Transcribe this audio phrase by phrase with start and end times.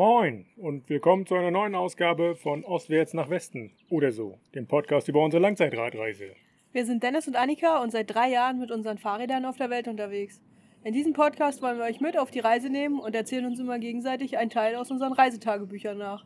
[0.00, 5.08] Moin und willkommen zu einer neuen Ausgabe von Ostwärts nach Westen oder so, dem Podcast
[5.08, 6.34] über unsere Langzeitradreise.
[6.72, 9.88] Wir sind Dennis und Annika und seit drei Jahren mit unseren Fahrrädern auf der Welt
[9.88, 10.40] unterwegs.
[10.84, 13.78] In diesem Podcast wollen wir euch mit auf die Reise nehmen und erzählen uns immer
[13.78, 16.24] gegenseitig einen Teil aus unseren Reisetagebüchern nach.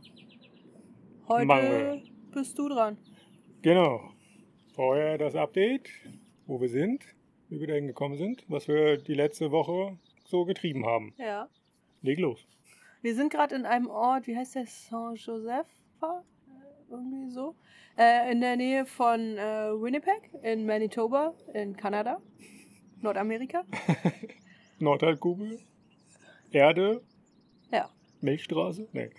[1.27, 2.03] Heute Machen
[2.33, 2.97] bist du dran.
[3.63, 4.13] Genau.
[4.77, 5.91] Vorher das Update,
[6.47, 7.05] wo wir sind,
[7.49, 11.13] wie wir dahin gekommen sind, was wir die letzte Woche so getrieben haben.
[11.19, 11.49] Ja.
[12.03, 12.47] Leg los.
[13.05, 14.65] Wir sind gerade in einem Ort, wie heißt der?
[14.67, 15.67] Saint-Joseph?
[16.01, 16.07] Äh,
[16.91, 17.55] Irgendwie so.
[17.99, 22.23] Äh, in der Nähe von äh, Winnipeg in Manitoba in Kanada.
[23.03, 23.65] Nordamerika.
[24.79, 25.59] Nordhalbkugel,
[26.51, 27.03] Erde,
[27.71, 27.91] Ja.
[28.23, 28.89] Milchstraße.
[28.95, 29.11] Nee.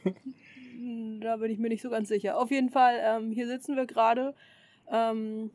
[0.72, 2.40] Hm, Da bin ich mir nicht so ganz sicher.
[2.40, 4.34] Auf jeden Fall, ähm, hier sitzen wir gerade
[4.92, 5.52] ähm,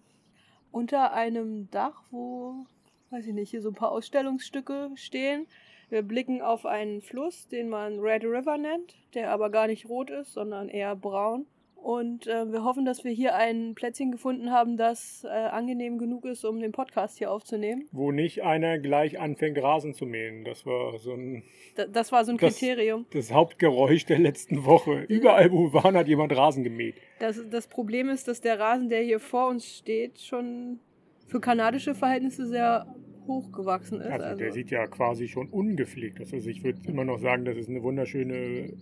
[0.70, 2.64] unter einem Dach, wo,
[3.10, 5.48] weiß ich nicht, hier so ein paar Ausstellungsstücke stehen.
[5.90, 10.08] Wir blicken auf einen Fluss, den man Red River nennt, der aber gar nicht rot
[10.10, 11.46] ist, sondern eher braun.
[11.74, 16.26] Und äh, wir hoffen, dass wir hier ein Plätzchen gefunden haben, das äh, angenehm genug
[16.26, 17.88] ist, um den Podcast hier aufzunehmen.
[17.90, 20.44] Wo nicht einer gleich anfängt, Rasen zu mähen.
[20.44, 21.42] Das war so ein,
[21.76, 23.06] Da, das war so ein Das- Kriterium.
[23.14, 25.04] das Hauptgeräusch der letzten Woche.
[25.08, 26.96] Überall, wo wir waren, hat jemand Rasen gemäht.
[27.18, 30.80] Das, das Problem ist, dass der Rasen, der hier vor uns steht, schon
[31.28, 32.94] für kanadische Verhältnisse sehr
[33.30, 34.10] hochgewachsen ist.
[34.10, 36.34] Also der sieht ja quasi schon ungepflegt aus.
[36.34, 38.74] Also ich würde immer noch sagen, dass es eine wunderschöne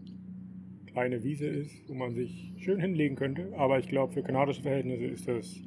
[0.87, 3.53] kleine Wiese ist, wo man sich schön hinlegen könnte.
[3.57, 5.63] Aber ich glaube, für kanadische Verhältnisse ist das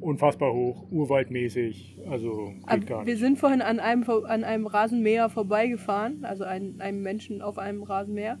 [0.00, 1.98] unfassbar hoch, urwaldmäßig.
[2.08, 3.20] Also geht gar wir nicht.
[3.20, 8.38] sind vorhin an einem, an einem Rasenmäher vorbeigefahren, also ein, einem Menschen auf einem Rasenmäher.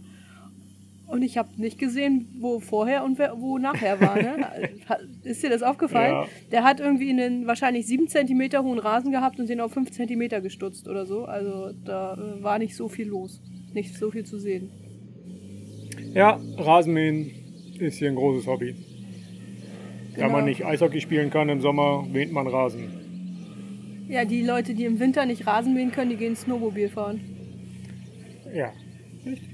[1.12, 4.16] Und ich habe nicht gesehen, wo vorher und wo nachher war.
[4.16, 4.46] Ne?
[5.24, 6.12] Ist dir das aufgefallen?
[6.12, 6.28] Ja.
[6.50, 10.42] Der hat irgendwie einen wahrscheinlich 7 cm hohen Rasen gehabt und den auf 5 cm
[10.42, 11.26] gestutzt oder so.
[11.26, 13.42] Also da äh, war nicht so viel los.
[13.74, 14.70] Nicht so viel zu sehen.
[16.14, 17.30] Ja, Rasenmähen
[17.78, 18.74] ist hier ein großes Hobby.
[20.16, 20.32] Da Genau.
[20.32, 22.88] man nicht Eishockey spielen kann im Sommer, mäht man Rasen.
[24.08, 27.20] Ja, die Leute, die im Winter nicht Rasen mähen können, die gehen Snowmobil fahren.
[28.54, 28.72] Ja.
[29.26, 29.51] Richtig.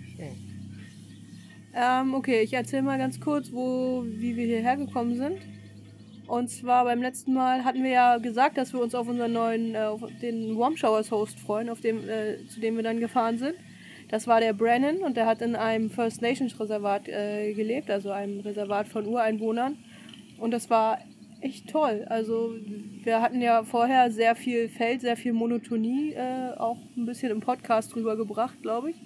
[1.80, 5.38] Ähm, okay, ich erzähle mal ganz kurz, wo, wie wir hierher gekommen sind.
[6.26, 9.76] Und zwar beim letzten Mal hatten wir ja gesagt, dass wir uns auf unseren neuen,
[9.76, 13.38] äh, auf den Warm Showers Host freuen, auf dem, äh, zu dem wir dann gefahren
[13.38, 13.54] sind.
[14.08, 18.10] Das war der Brennan und der hat in einem First Nations Reservat äh, gelebt, also
[18.10, 19.78] einem Reservat von Ureinwohnern.
[20.38, 20.98] Und das war
[21.40, 22.04] echt toll.
[22.08, 22.56] Also
[23.04, 27.38] wir hatten ja vorher sehr viel Feld, sehr viel Monotonie, äh, auch ein bisschen im
[27.38, 28.96] Podcast drüber gebracht, glaube ich.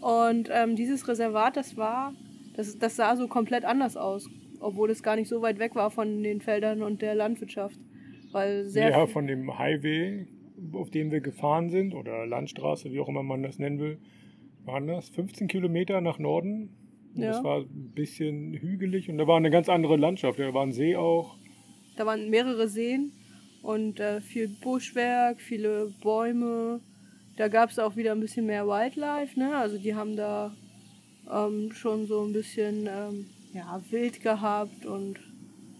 [0.00, 2.14] Und ähm, dieses Reservat, das war,
[2.54, 4.28] das, das sah so komplett anders aus,
[4.60, 7.78] obwohl es gar nicht so weit weg war von den Feldern und der Landwirtschaft.
[8.32, 10.26] Weil sehr ja, von dem Highway,
[10.72, 13.98] auf dem wir gefahren sind, oder Landstraße, wie auch immer man das nennen will,
[14.64, 16.70] waren das 15 Kilometer nach Norden.
[17.14, 17.30] Ja.
[17.30, 20.38] Das war ein bisschen hügelig und da war eine ganz andere Landschaft.
[20.38, 21.36] Da war ein See auch.
[21.96, 23.12] da waren mehrere Seen
[23.62, 26.80] und äh, viel Buschwerk, viele Bäume.
[27.38, 29.56] Da gab es auch wieder ein bisschen mehr Wildlife, ne?
[29.56, 30.52] Also die haben da
[31.32, 35.20] ähm, schon so ein bisschen ähm, ja, wild gehabt und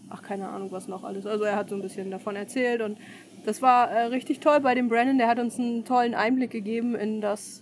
[0.07, 1.25] ach, keine Ahnung, was noch alles.
[1.25, 2.97] Also er hat so ein bisschen davon erzählt und
[3.45, 5.17] das war äh, richtig toll bei dem Brandon.
[5.17, 7.61] Der hat uns einen tollen Einblick gegeben in das,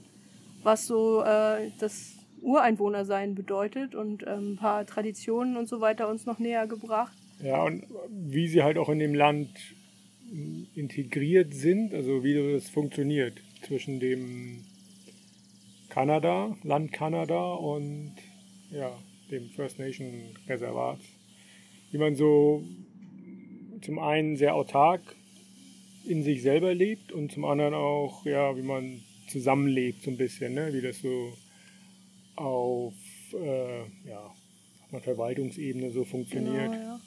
[0.62, 6.28] was so äh, das Ureinwohnersein bedeutet und ähm, ein paar Traditionen und so weiter uns
[6.28, 7.18] noch näher gebracht.
[7.41, 9.50] Ja, und wie sie halt auch in dem Land
[10.31, 14.63] m, integriert sind, also wie das funktioniert zwischen dem
[15.90, 18.13] Kanada, Land Kanada und
[18.72, 18.91] ja,
[19.31, 21.00] dem First Nation Reservat.
[21.91, 22.63] Wie man so
[23.81, 25.01] zum einen sehr autark
[26.06, 30.53] in sich selber lebt und zum anderen auch, ja, wie man zusammenlebt so ein bisschen,
[30.53, 30.74] ne?
[30.74, 31.34] wie das so
[32.35, 32.94] auf
[33.34, 34.34] äh, ja,
[35.01, 36.72] Verwaltungsebene so funktioniert.
[36.72, 37.00] Genau, ja.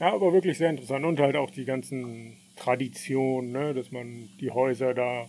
[0.00, 1.04] Ja, aber wirklich sehr interessant.
[1.04, 3.74] Und halt auch die ganzen Traditionen, ne?
[3.74, 5.28] dass man die Häuser da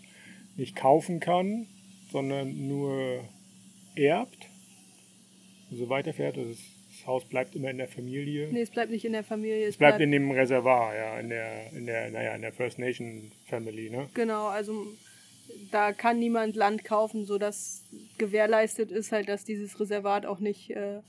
[0.59, 1.67] nicht kaufen kann,
[2.11, 3.23] sondern nur
[3.95, 4.49] erbt,
[5.71, 6.37] also weiterfährt.
[6.37, 8.49] Also das Haus bleibt immer in der Familie.
[8.51, 9.63] Nee, es bleibt nicht in der Familie.
[9.63, 12.79] Es es bleibt in dem Reservoir, ja, in der, in der, naja, in der First
[12.79, 14.09] Nation Family, ne?
[14.13, 14.85] Genau, also
[15.71, 17.83] da kann niemand Land kaufen, sodass
[18.17, 20.99] gewährleistet ist halt, dass dieses Reservat auch nicht äh,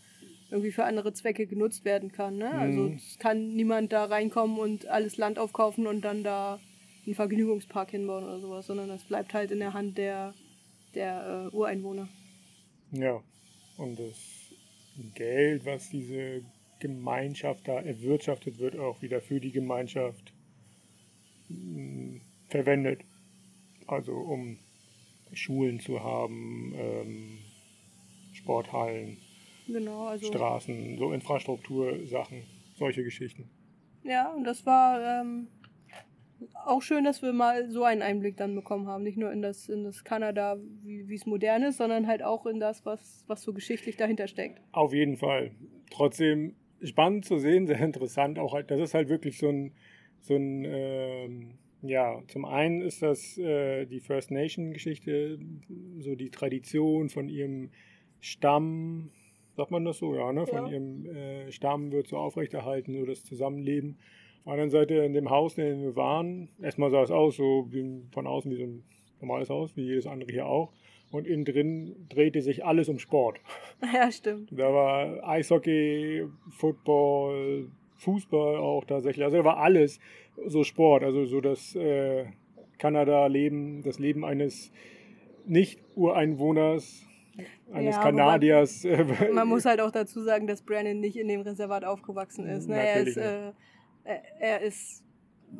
[0.50, 2.38] irgendwie für andere Zwecke genutzt werden kann.
[2.38, 2.50] Ne?
[2.50, 2.94] Also Mhm.
[2.96, 6.58] es kann niemand da reinkommen und alles Land aufkaufen und dann da
[7.06, 10.34] einen Vergnügungspark hinbauen oder sowas, sondern das bleibt halt in der Hand der,
[10.94, 12.08] der äh, Ureinwohner.
[12.92, 13.22] Ja.
[13.76, 14.52] Und das
[15.14, 16.42] Geld, was diese
[16.80, 20.32] Gemeinschaft da erwirtschaftet wird, auch wieder für die Gemeinschaft
[21.48, 23.02] mh, verwendet.
[23.86, 24.58] Also um
[25.32, 27.38] Schulen zu haben, ähm,
[28.32, 29.18] Sporthallen,
[29.72, 30.26] Genau, also.
[30.26, 32.42] Straßen, so Infrastruktursachen,
[32.76, 33.48] solche Geschichten.
[34.02, 35.48] Ja, und das war ähm,
[36.64, 39.02] auch schön, dass wir mal so einen Einblick dann bekommen haben.
[39.02, 42.60] Nicht nur in das, in das Kanada, wie es modern ist, sondern halt auch in
[42.60, 44.60] das, was, was so geschichtlich dahinter steckt.
[44.72, 45.52] Auf jeden Fall.
[45.90, 48.38] Trotzdem spannend zu sehen, sehr interessant.
[48.38, 49.72] Auch halt, das ist halt wirklich so ein,
[50.20, 55.38] so ein ähm, ja, zum einen ist das äh, die First Nation Geschichte,
[55.98, 57.70] so die Tradition von ihrem
[58.20, 59.10] Stamm,
[59.56, 60.46] sagt man das so, ja, ne?
[60.46, 60.72] Von Ja.
[60.72, 63.98] ihrem äh, Stamm wird so aufrechterhalten, so das Zusammenleben.
[64.40, 67.36] Auf der anderen Seite in dem Haus, in dem wir waren, erstmal sah es aus,
[67.36, 68.82] so wie, von außen wie so ein
[69.20, 70.72] normales Haus, wie jedes andere hier auch.
[71.12, 73.40] Und innen drin drehte sich alles um Sport.
[73.94, 74.50] Ja, stimmt.
[74.52, 79.24] Da war Eishockey, Football, Fußball auch tatsächlich.
[79.24, 79.98] Also da war alles
[80.46, 81.02] so Sport.
[81.02, 82.26] Also so das äh,
[82.78, 84.70] Kanada-Leben, das Leben eines
[85.46, 87.04] Nicht-Ureinwohners,
[87.72, 88.84] eines Ja, Kanadiers.
[88.84, 92.68] äh, Man muss halt auch dazu sagen, dass Brandon nicht in dem Reservat aufgewachsen ist.
[92.68, 92.76] Ne?
[92.76, 93.52] Er ist, äh,
[94.04, 95.02] er, er ist,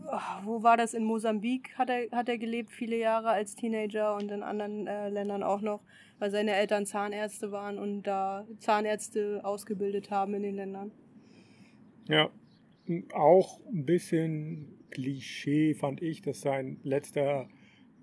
[0.07, 0.95] ah, wo war das?
[0.95, 5.09] In Mosambik hat er, hat er gelebt, viele Jahre als Teenager und in anderen äh,
[5.09, 5.83] Ländern auch noch,
[6.19, 10.93] weil seine Eltern Zahnärzte waren und da Zahnärzte ausgebildet haben in den Ländern.
[12.09, 12.31] Ja,
[13.13, 17.49] auch ein bisschen Klischee fand ich, dass sein letzter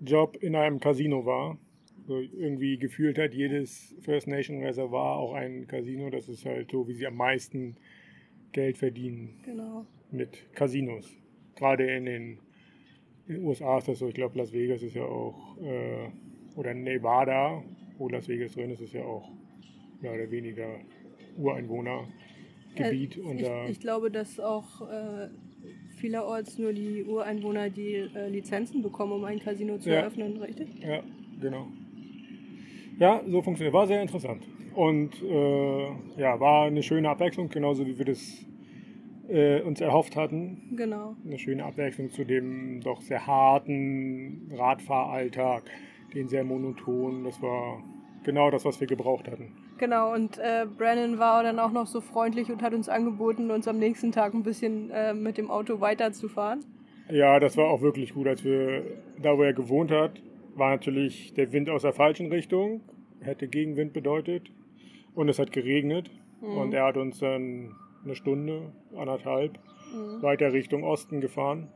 [0.00, 1.58] Job in einem Casino war.
[2.06, 6.08] So irgendwie gefühlt hat jedes First Nation Reservoir auch ein Casino.
[6.08, 7.76] Das ist halt so, wie sie am meisten
[8.52, 9.84] Geld verdienen Genau.
[10.10, 11.16] Mit Casinos.
[11.56, 12.38] Gerade in den,
[13.26, 14.08] in den USA ist das so.
[14.08, 16.08] Ich glaube, Las Vegas ist ja auch, äh,
[16.56, 17.62] oder Nevada,
[17.98, 19.30] wo Las Vegas drin ist, ist ja auch
[20.00, 20.78] mehr oder weniger
[21.36, 23.18] Ureinwohnergebiet.
[23.18, 25.28] und ich, da ich glaube, dass auch äh,
[25.96, 29.96] vielerorts nur die Ureinwohner die äh, Lizenzen bekommen, um ein Casino zu Ja.
[29.96, 30.68] eröffnen, richtig?
[30.80, 31.02] Ja,
[31.40, 31.66] genau.
[32.98, 33.74] Ja, so funktioniert.
[33.74, 34.44] War sehr interessant.
[34.74, 35.86] Und äh,
[36.20, 38.44] ja, war eine schöne Abwechslung, genauso wie wir das
[39.28, 40.74] äh, uns erhofft hatten.
[40.76, 41.16] Genau.
[41.24, 45.64] Eine schöne Abwechslung zu dem doch sehr harten Radfahralltag,
[46.14, 47.24] den sehr monoton.
[47.24, 47.82] Das war
[48.24, 49.52] genau das, was wir gebraucht hatten.
[49.78, 53.68] Genau, und äh, Brandon war dann auch noch so freundlich und hat uns angeboten, uns
[53.68, 56.64] am nächsten Tag ein bisschen äh, mit dem Auto weiterzufahren.
[57.10, 58.26] Ja, das war auch wirklich gut.
[58.26, 58.82] Als wir
[59.22, 60.20] da, wo er gewohnt hat,
[60.56, 62.80] war natürlich der Wind aus der falschen Richtung,
[63.20, 64.50] hätte Gegenwind bedeutet.
[65.14, 66.10] Und es hat geregnet.
[66.40, 67.74] Und er hat uns dann
[68.08, 69.58] eine Stunde, anderthalb,
[69.94, 70.22] Mhm.
[70.22, 71.68] weiter Richtung Osten gefahren.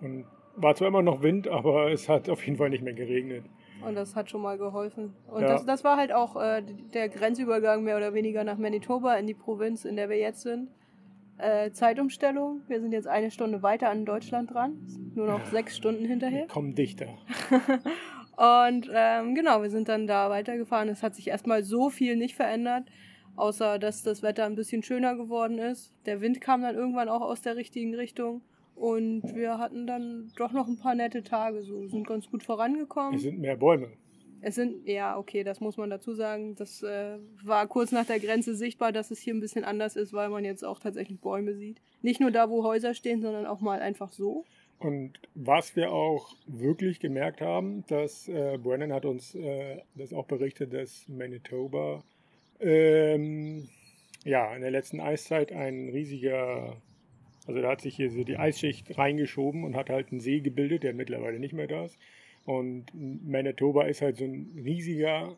[0.00, 0.24] Und
[0.56, 3.44] war zwar immer noch Wind, aber es hat auf jeden Fall nicht mehr geregnet.
[3.86, 5.14] Und das hat schon mal geholfen.
[5.28, 5.48] Und Ja.
[5.48, 6.62] das, das war halt auch äh,
[6.92, 10.68] der Grenzübergang mehr oder weniger nach Manitoba in die Provinz, in der wir jetzt sind.
[11.38, 12.60] Äh, Zeitumstellung.
[12.68, 14.72] Wir sind jetzt eine Stunde weiter an Deutschland dran.
[15.14, 16.46] Nur noch sechs Stunden hinterher.
[16.48, 17.06] Komm dichter.
[18.36, 20.88] Und ähm, genau, wir sind dann da weitergefahren.
[20.88, 22.84] Es hat sich erstmal so viel nicht verändert,
[23.40, 25.92] außer dass das Wetter ein bisschen schöner geworden ist.
[26.06, 28.42] Der Wind kam dann irgendwann auch aus der richtigen Richtung.
[28.74, 33.14] Und wir hatten dann doch noch ein paar nette Tage, so sind ganz gut vorangekommen.
[33.14, 33.88] Es sind mehr Bäume.
[34.40, 36.54] Es sind, ja, okay, das muss man dazu sagen.
[36.54, 40.14] Das äh, war kurz nach der Grenze sichtbar, dass es hier ein bisschen anders ist,
[40.14, 41.82] weil man jetzt auch tatsächlich Bäume sieht.
[42.00, 44.46] Nicht nur da, wo Häuser stehen, sondern auch mal einfach so.
[44.78, 50.24] Und was wir auch wirklich gemerkt haben, dass äh, Brennan hat uns äh, das auch
[50.24, 52.02] berichtet, dass Manitoba
[52.60, 53.68] ähm,
[54.24, 56.76] ja in der letzten Eiszeit ein riesiger,
[57.46, 60.82] also da hat sich hier so die Eisschicht reingeschoben und hat halt einen See gebildet,
[60.82, 61.98] der mittlerweile nicht mehr da ist.
[62.44, 65.36] Und Manitoba ist halt so ein riesiger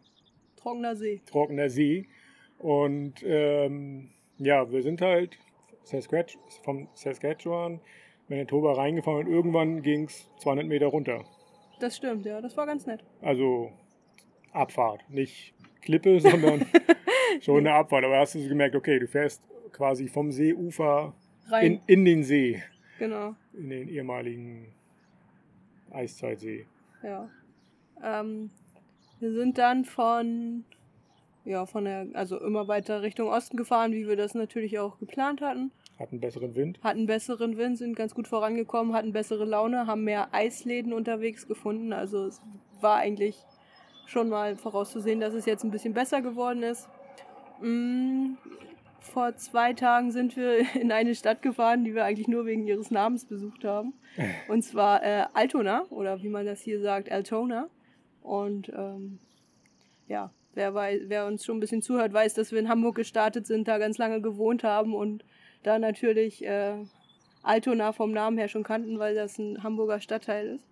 [0.56, 1.20] Trockener See.
[1.26, 2.06] trockener See.
[2.58, 5.36] Und ähm, ja, wir sind halt
[5.84, 7.80] Saskatch vom Saskatchewan,
[8.28, 11.24] Manitoba reingefahren und irgendwann ging es 200 Meter runter.
[11.80, 13.04] Das stimmt, ja, das war ganz nett.
[13.20, 13.72] Also
[14.52, 16.64] Abfahrt, nicht Klippe, sondern
[17.40, 18.04] schon eine Abfahrt.
[18.04, 21.14] Aber hast du so gemerkt, okay, du fährst quasi vom Seeufer
[21.60, 22.62] in, in den See,
[22.98, 24.66] Genau, in den ehemaligen
[25.90, 26.66] Eiszeitsee.
[27.02, 27.28] ja.
[28.02, 28.50] Ähm,
[29.20, 30.64] wir sind dann von,
[31.44, 35.40] ja, von der, also immer weiter Richtung Osten gefahren, wie wir das natürlich auch geplant
[35.40, 35.70] hatten.
[36.00, 36.80] Hatten besseren Wind.
[36.82, 41.92] Hatten besseren Wind, sind ganz gut vorangekommen, hatten bessere Laune, haben mehr Eisläden unterwegs gefunden.
[41.92, 42.40] Also es
[42.80, 43.36] war eigentlich
[44.06, 46.88] schon mal vorauszusehen, dass es jetzt ein bisschen besser geworden ist.
[47.60, 48.34] Mm,
[49.00, 52.90] vor zwei Tagen sind wir in eine Stadt gefahren, die wir eigentlich nur wegen ihres
[52.90, 53.94] Namens besucht haben.
[54.48, 57.68] Und zwar äh, Altona, oder wie man das hier sagt, Altona.
[58.22, 59.18] Und ähm,
[60.08, 63.46] ja, wer, wei- wer uns schon ein bisschen zuhört, weiß, dass wir in Hamburg gestartet
[63.46, 65.24] sind, da ganz lange gewohnt haben und
[65.62, 66.74] da natürlich äh,
[67.42, 70.64] Altona vom Namen her schon kannten, weil das ein Hamburger Stadtteil ist.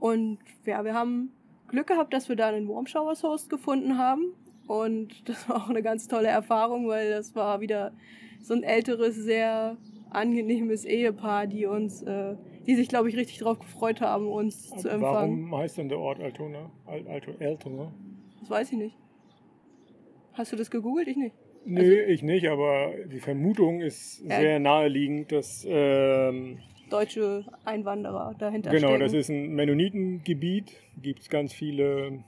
[0.00, 1.32] Und ja, wir haben
[1.68, 4.34] Glück gehabt, dass wir da einen Warm Showers Host gefunden haben.
[4.66, 7.92] Und das war auch eine ganz tolle Erfahrung, weil das war wieder
[8.40, 9.76] so ein älteres, sehr
[10.10, 14.88] angenehmes Ehepaar, die uns, äh, die sich, glaube ich, richtig darauf gefreut haben, uns zu
[14.88, 15.50] empfangen.
[15.50, 16.70] Warum heißt denn der Ort Altona?
[16.86, 17.92] Al Alto Altona?
[18.40, 18.96] Das weiß ich nicht.
[20.32, 21.08] Hast du das gegoogelt?
[21.08, 21.34] Ich nicht.
[21.64, 26.58] Nö, also, ich nicht, aber die Vermutung ist ja, sehr naheliegend, dass ähm,
[26.90, 28.92] deutsche Einwanderer dahinter genau, stecken.
[28.94, 30.72] Genau, das ist ein Mennonitengebiet.
[31.00, 32.24] Gibt es ganz viele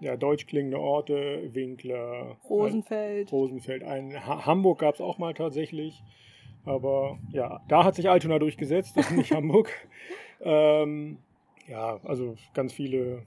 [0.00, 3.32] ja, deutsch klingende Orte, Winkler, Rosenfeld.
[3.32, 3.84] Rosenfeld.
[3.84, 6.02] Ein, ha Hamburg gab es auch mal tatsächlich.
[6.64, 9.70] Aber ja, da hat sich Altona durchgesetzt, das ist nicht Hamburg.
[10.40, 11.18] Ähm,
[11.68, 13.22] ja, also ganz viele.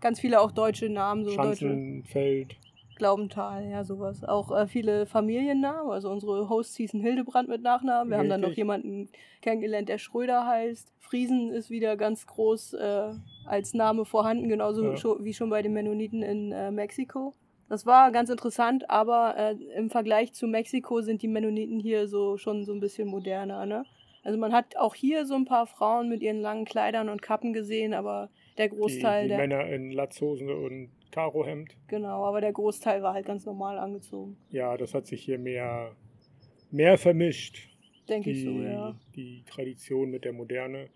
[0.00, 2.56] Ganz viele auch deutsche Namen, so Schanzenfeld.
[2.98, 4.22] Glaubenthal, ja, sowas.
[4.24, 5.90] Auch äh, viele Familiennamen.
[5.90, 8.10] Also unsere Hosts hießen Hildebrand mit Nachnamen.
[8.10, 8.32] Wir Richtig.
[8.32, 9.08] haben dann noch jemanden
[9.40, 10.92] kennengelernt, der Schröder heißt.
[10.98, 13.10] Friesen ist wieder ganz groß äh,
[13.46, 14.96] als Name vorhanden, genauso ja.
[14.96, 17.34] schon, wie schon bei den Mennoniten in äh, Mexiko.
[17.68, 22.36] Das war ganz interessant, aber äh, im Vergleich zu Mexiko sind die Mennoniten hier so
[22.36, 23.84] schon so ein bisschen moderner, ne?
[24.24, 27.52] Also man hat auch hier so ein paar Frauen mit ihren langen Kleidern und Kappen
[27.52, 31.76] gesehen, aber der Großteil die, die der Männer in Latzhosen und Karohemd.
[31.88, 34.36] Genau, aber der Großteil war halt ganz normal angezogen.
[34.50, 35.92] Ja, das hat sich hier mehr,
[36.70, 37.68] mehr vermischt.
[38.08, 38.94] Denke ich so, ja.
[39.14, 40.88] Die Tradition mit der Moderne.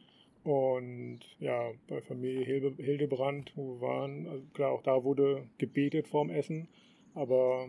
[0.45, 6.31] Und ja, bei Familie Hildebrand, wo wir waren, also klar, auch da wurde gebetet vorm
[6.31, 6.69] Essen,
[7.15, 7.69] aber.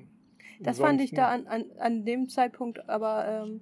[0.59, 3.61] Das fand ich da an, an, an dem Zeitpunkt aber ähm,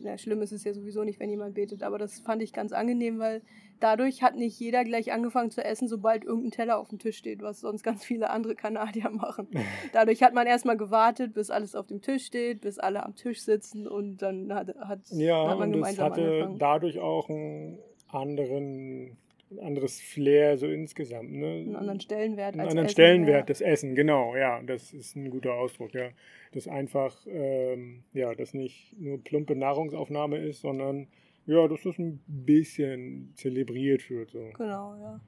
[0.00, 2.72] na, schlimm ist es ja sowieso nicht, wenn jemand betet, aber das fand ich ganz
[2.72, 3.42] angenehm, weil
[3.80, 7.42] dadurch hat nicht jeder gleich angefangen zu essen, sobald irgendein Teller auf dem Tisch steht,
[7.42, 9.48] was sonst ganz viele andere Kanadier machen.
[9.92, 13.42] Dadurch hat man erstmal gewartet, bis alles auf dem Tisch steht, bis alle am Tisch
[13.42, 16.58] sitzen und dann hat, hat, ja, hat man gemeinsam und es hatte angefangen.
[16.58, 17.78] dadurch auch einen
[18.08, 19.16] anderen
[19.50, 21.32] ein anderes Flair so insgesamt.
[21.32, 21.46] Ne?
[21.46, 22.54] Einen anderen Stellenwert.
[22.54, 23.46] Einen anderen Essen, Stellenwert, ja.
[23.46, 26.08] das Essen, genau, ja, das ist ein guter Ausdruck, ja.
[26.52, 31.08] Das einfach, ähm, ja, das nicht nur plumpe Nahrungsaufnahme ist, sondern
[31.46, 34.30] ja, dass das ein bisschen zelebriert wird.
[34.30, 34.50] So.
[34.56, 35.20] Genau, ja.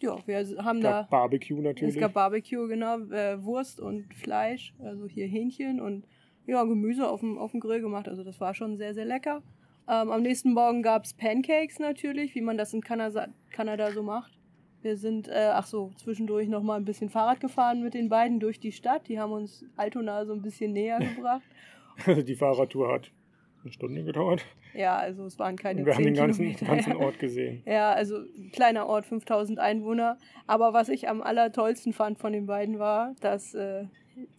[0.00, 1.08] Ja, wir haben da.
[1.10, 1.94] Barbecue natürlich.
[1.94, 6.06] Es gab Barbecue, genau, äh, Wurst und Fleisch, also hier Hähnchen und
[6.46, 8.08] ja, Gemüse auf dem, auf dem Grill gemacht.
[8.08, 9.42] Also das war schon sehr, sehr lecker.
[9.88, 14.02] Ähm, am nächsten Morgen gab es Pancakes natürlich, wie man das in Kanada, Kanada so
[14.02, 14.36] macht.
[14.82, 18.38] Wir sind, äh, ach so, zwischendurch noch mal ein bisschen Fahrrad gefahren mit den beiden
[18.38, 19.08] durch die Stadt.
[19.08, 21.42] Die haben uns Altona so ein bisschen näher gebracht.
[22.04, 23.10] Also die Fahrradtour hat
[23.66, 24.44] eine Stunde gedauert.
[24.74, 27.62] Ja, also es waren keine Und wir haben den ganzen, ganzen Ort gesehen.
[27.66, 28.20] ja, also
[28.52, 30.18] kleiner Ort, 5000 Einwohner.
[30.46, 33.84] Aber was ich am allertollsten fand von den beiden war, dass äh,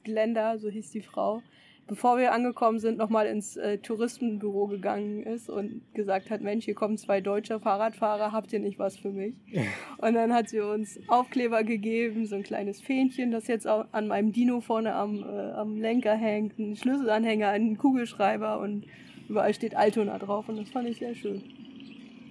[0.04, 1.42] Glenda, so hieß die Frau,
[1.88, 6.76] bevor wir angekommen sind, nochmal ins äh, Touristenbüro gegangen ist und gesagt hat, Mensch, hier
[6.76, 9.34] kommen zwei deutsche Fahrradfahrer, habt ihr nicht was für mich?
[9.98, 14.08] und dann hat sie uns Aufkleber gegeben, so ein kleines Fähnchen, das jetzt auch an
[14.08, 18.86] meinem Dino vorne am, äh, am Lenker hängt, ein Schlüsselanhänger, einen Kugelschreiber und
[19.30, 21.42] überall steht Altona drauf und das fand ich sehr schön.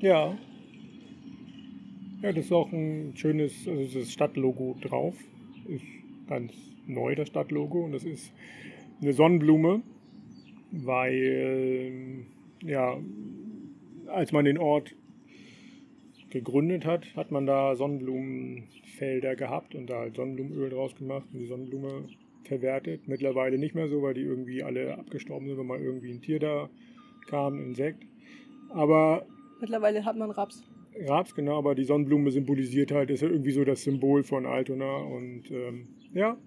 [0.00, 0.36] Ja.
[2.22, 5.14] Ja, das ist auch ein schönes, also das Stadtlogo drauf.
[5.68, 5.84] Ist
[6.28, 6.52] ganz
[6.86, 7.84] neu, das Stadtlogo.
[7.84, 8.32] Und das ist
[9.00, 9.82] eine Sonnenblume,
[10.72, 12.26] weil
[12.62, 12.96] ja,
[14.06, 14.94] als man den Ort
[16.30, 21.46] gegründet hat, hat man da Sonnenblumenfelder gehabt und da halt Sonnenblumenöl draus gemacht und die
[21.46, 22.08] Sonnenblume
[22.46, 23.08] verwertet.
[23.08, 26.38] Mittlerweile nicht mehr so, weil die irgendwie alle abgestorben sind, wenn mal irgendwie ein Tier
[26.38, 26.68] da
[27.26, 28.06] kam, ein Insekt.
[28.70, 29.26] Aber
[29.60, 30.62] mittlerweile hat man Raps.
[31.06, 34.96] Raps, genau, aber die Sonnenblume symbolisiert halt, ist ja irgendwie so das Symbol von Altona
[34.96, 36.38] und ähm, ja,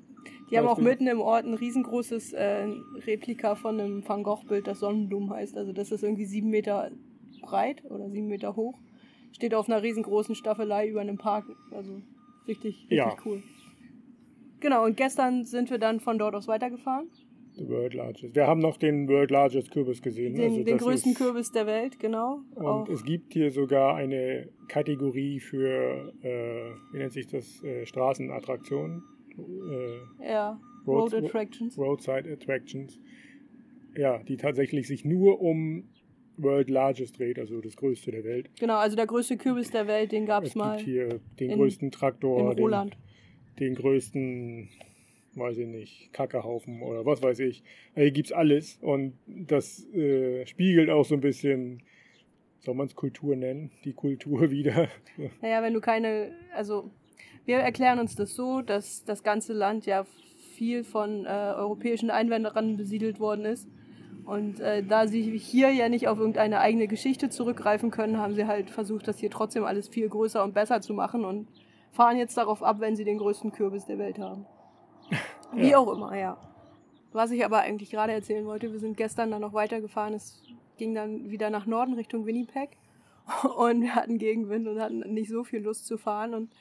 [0.50, 2.68] die haben auch mitten im Ort ein riesengroßes äh,
[3.06, 5.56] Replika von einem Van Gogh-Bild, das Sonnenblumen heißt.
[5.58, 6.92] Also das ist irgendwie sieben Meter
[7.42, 8.78] breit oder sieben Meter hoch.
[9.32, 11.46] Steht auf einer riesengroßen Staffelei über einem Park.
[11.72, 12.02] Also
[12.48, 13.16] richtig, richtig ja.
[13.26, 13.44] cool.
[14.60, 17.10] Genau, und gestern sind wir dann von dort aus weitergefahren.
[17.56, 18.36] The World Largest.
[18.36, 20.36] Wir haben noch den World Largest Kürbis gesehen.
[20.36, 22.40] Den, also den größten ist, Kürbis der Welt, genau.
[22.56, 22.90] Und auch.
[22.90, 29.04] es gibt hier sogar eine Kategorie für, äh, wie nennt sich das, äh, Straßenattraktionen
[29.38, 31.78] äh, ja, Road, Road Attractions.
[31.78, 33.00] Roadside Attractions.
[33.96, 35.90] Ja, die tatsächlich sich nur um
[36.38, 38.50] World Largest dreht, also das größte der Welt.
[38.60, 40.78] Genau, also der größte Kürbis der Welt, den gab es mal.
[40.78, 42.94] Gibt hier den größten Traktor, in Roland.
[42.94, 43.09] Den,
[43.60, 44.70] den größten,
[45.36, 47.64] weiß ich nicht, Kackehaufen oder was weiß ich.
[47.90, 51.84] Also hier gibt es alles und das äh, spiegelt auch so ein bisschen,
[52.60, 54.88] soll man es Kultur nennen, die Kultur wieder.
[55.42, 56.92] Naja, wenn du keine, also
[57.46, 60.06] wir erklären uns das so, dass das ganze Land ja
[60.56, 63.68] viel von äh, europäischen Einwanderern besiedelt worden ist.
[64.26, 68.46] Und äh, da sie hier ja nicht auf irgendeine eigene Geschichte zurückgreifen können, haben sie
[68.46, 71.48] halt versucht, das hier trotzdem alles viel größer und besser zu machen und
[71.92, 74.46] fahren jetzt darauf ab, wenn sie den größten Kürbis der Welt haben.
[75.54, 75.78] Wie Ja.
[75.80, 76.38] auch immer, ja.
[77.12, 80.14] Was ich aber eigentlich gerade erzählen wollte, wir sind gestern dann noch weitergefahren.
[80.14, 80.44] Es
[80.78, 82.70] ging dann wieder nach Norden Richtung Winnipeg.
[83.58, 86.34] Und wir hatten Gegenwind und hatten nicht so viel Lust zu fahren.
[86.34, 86.52] Und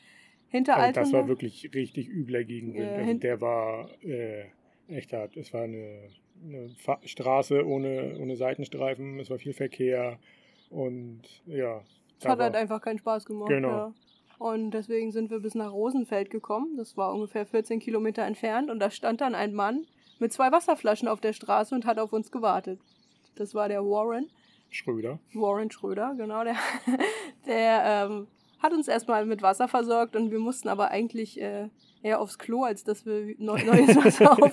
[0.49, 1.05] hinter Also Altona.
[1.05, 2.85] das war wirklich richtig übler Gegenwind.
[2.91, 4.45] Ja, also der war äh,
[4.89, 5.37] echt hart.
[5.37, 6.09] Es war eine,
[6.45, 6.71] eine
[7.05, 10.19] Straße ohne, ohne Seitenstreifen, es war viel Verkehr
[10.71, 11.83] und ja.
[12.19, 13.49] Es hat halt einfach keinen Spaß gemacht.
[13.49, 13.69] Genau.
[13.69, 13.95] Ja.
[14.38, 16.76] Und deswegen sind wir bis nach Rosenfeld gekommen.
[16.76, 18.71] Das war ungefähr 14 Kilometer entfernt.
[18.71, 19.87] Und da stand dann ein Mann
[20.18, 22.80] mit zwei Wasserflaschen auf der Straße und hat auf uns gewartet.
[23.35, 24.30] Das war der Warren.
[24.71, 25.18] Schröder.
[25.35, 26.45] Warren Schröder, genau.
[26.45, 26.57] Der,
[27.47, 28.26] der ähm,
[28.61, 31.68] hat uns erstmal mit Wasser versorgt und wir mussten aber eigentlich äh,
[32.02, 34.52] eher aufs Klo, als dass wir neu, neues Wasser auf,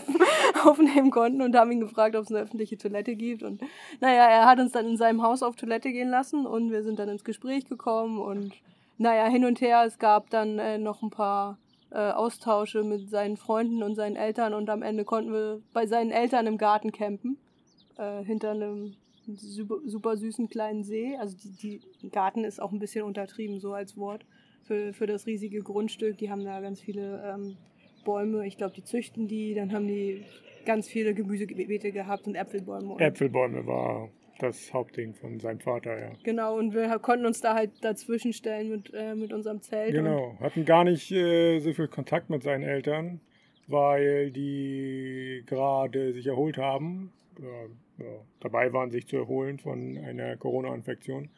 [0.63, 3.43] aufnehmen konnten und haben ihn gefragt, ob es eine öffentliche Toilette gibt.
[3.43, 3.61] Und
[3.99, 6.99] naja, er hat uns dann in seinem Haus auf Toilette gehen lassen und wir sind
[6.99, 8.53] dann ins Gespräch gekommen und
[8.97, 9.83] naja, hin und her.
[9.85, 11.57] Es gab dann äh, noch ein paar
[11.91, 16.11] äh, Austausche mit seinen Freunden und seinen Eltern und am Ende konnten wir bei seinen
[16.11, 17.37] Eltern im Garten campen,
[17.97, 18.95] äh, hinter einem
[19.27, 21.15] super, super süßen kleinen See.
[21.17, 24.25] Also die, die Garten ist auch ein bisschen untertrieben, so als Wort,
[24.65, 26.17] für, für das riesige Grundstück.
[26.17, 27.57] Die haben da ganz viele ähm,
[28.03, 29.53] Bäume, ich glaube, die züchten die.
[29.53, 30.23] Dann haben die
[30.65, 32.93] ganz viele Gemüsebeete gehabt und Äpfelbäume.
[32.93, 36.11] Und Äpfelbäume war das Hauptding von seinem Vater, ja.
[36.23, 39.93] Genau, und wir konnten uns da halt dazwischen stellen mit, äh, mit unserem Zelt.
[39.93, 40.37] Genau.
[40.39, 43.21] Hatten gar nicht äh, so viel Kontakt mit seinen Eltern,
[43.67, 47.11] weil die gerade sich erholt haben.
[47.39, 51.29] Ja, ja, dabei waren, sich zu erholen von einer Corona-Infektion.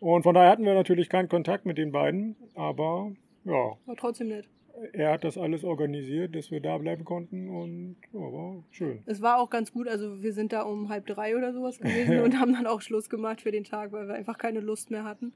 [0.00, 3.12] Und von daher hatten wir natürlich keinen Kontakt mit den beiden, aber
[3.44, 4.48] ja, war trotzdem nett.
[4.92, 9.02] Er hat das alles organisiert, dass wir da bleiben konnten und ja, war schön.
[9.06, 12.20] Es war auch ganz gut, also wir sind da um halb drei oder sowas gewesen
[12.24, 15.04] und haben dann auch Schluss gemacht für den Tag, weil wir einfach keine Lust mehr
[15.04, 15.32] hatten.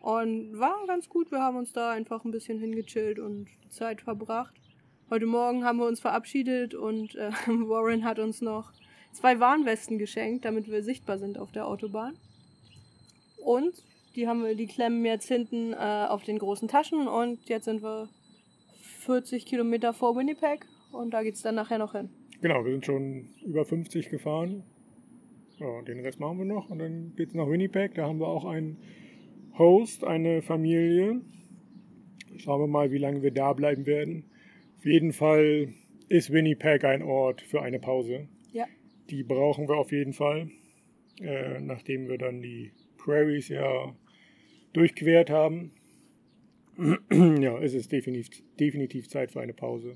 [0.00, 4.54] Und war ganz gut, wir haben uns da einfach ein bisschen hingechillt und Zeit verbracht.
[5.08, 8.72] Heute Morgen haben wir uns verabschiedet und äh, Warren hat uns noch
[9.12, 12.16] zwei Warnwesten geschenkt, damit wir sichtbar sind auf der Autobahn.
[13.38, 13.74] Und
[14.16, 17.82] die haben wir, die klemmen jetzt hinten äh, auf den großen Taschen und jetzt sind
[17.82, 18.08] wir
[19.04, 22.08] 40 Kilometer vor Winnipeg und da geht's dann nachher noch hin.
[22.40, 24.64] Genau, wir sind schon über 50 gefahren.
[25.58, 27.94] Ja, den Rest machen wir noch und dann geht es nach Winnipeg.
[27.94, 28.78] Da haben wir auch einen
[29.58, 31.20] Host, eine Familie.
[32.38, 34.24] Schauen wir mal, wie lange wir da bleiben werden.
[34.78, 35.72] Auf jeden Fall
[36.08, 38.28] ist Winnipeg ein Ort für eine Pause.
[38.52, 38.66] Ja.
[39.10, 40.50] Die brauchen wir auf jeden Fall,
[41.20, 43.94] äh, nachdem wir dann die Prairies ja
[44.72, 45.72] durchquert haben.
[47.40, 49.94] ja, es ist definitiv, definitiv Zeit für eine Pause.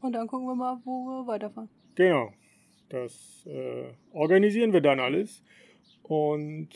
[0.00, 1.68] Und dann gucken wir mal, wo wir weiterfahren.
[1.94, 2.30] Genau.
[2.88, 5.42] Das äh, organisieren wir dann alles.
[6.02, 6.68] Und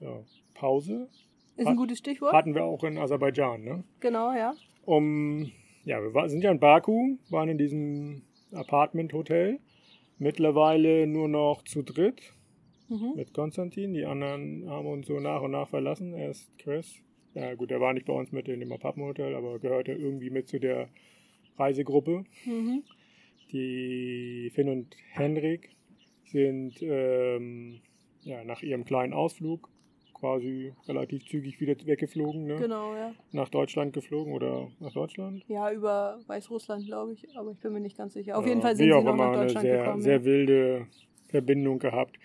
[0.00, 0.22] ja,
[0.54, 1.08] Pause
[1.56, 2.32] Ist Hat- ein gutes Stichwort.
[2.32, 3.62] hatten wir auch in Aserbaidschan.
[3.64, 3.84] Ne?
[4.00, 4.54] Genau, ja.
[4.84, 5.50] Um,
[5.84, 9.58] ja, wir war, sind ja in Baku, waren in diesem Apartment-Hotel.
[10.18, 12.34] Mittlerweile nur noch zu dritt
[12.90, 13.12] Mhm.
[13.16, 13.92] mit Konstantin.
[13.92, 16.14] Die anderen haben uns so nach und nach verlassen.
[16.14, 16.94] Erst Chris.
[17.34, 20.48] Ja gut, der war nicht bei uns mit in dem Apartment-Hotel, aber gehörte irgendwie mit
[20.48, 20.88] zu der
[21.56, 22.24] Reisegruppe.
[22.44, 22.82] Mhm.
[23.52, 25.70] Die Finn und Henrik
[26.26, 27.80] sind ähm,
[28.22, 29.68] ja, nach ihrem kleinen Ausflug
[30.14, 32.56] quasi relativ zügig wieder weggeflogen, ne?
[32.56, 33.14] Genau, ja.
[33.32, 35.44] nach Deutschland geflogen oder nach Deutschland.
[35.46, 38.36] Ja, über Weißrussland, glaube ich, aber ich bin mir nicht ganz sicher.
[38.36, 40.02] Auf Ja, jeden Fall sind sie auch noch immer nach eine Deutschland sehr, gekommen.
[40.02, 40.86] sehr wilde
[41.28, 42.18] Verbindung gehabt,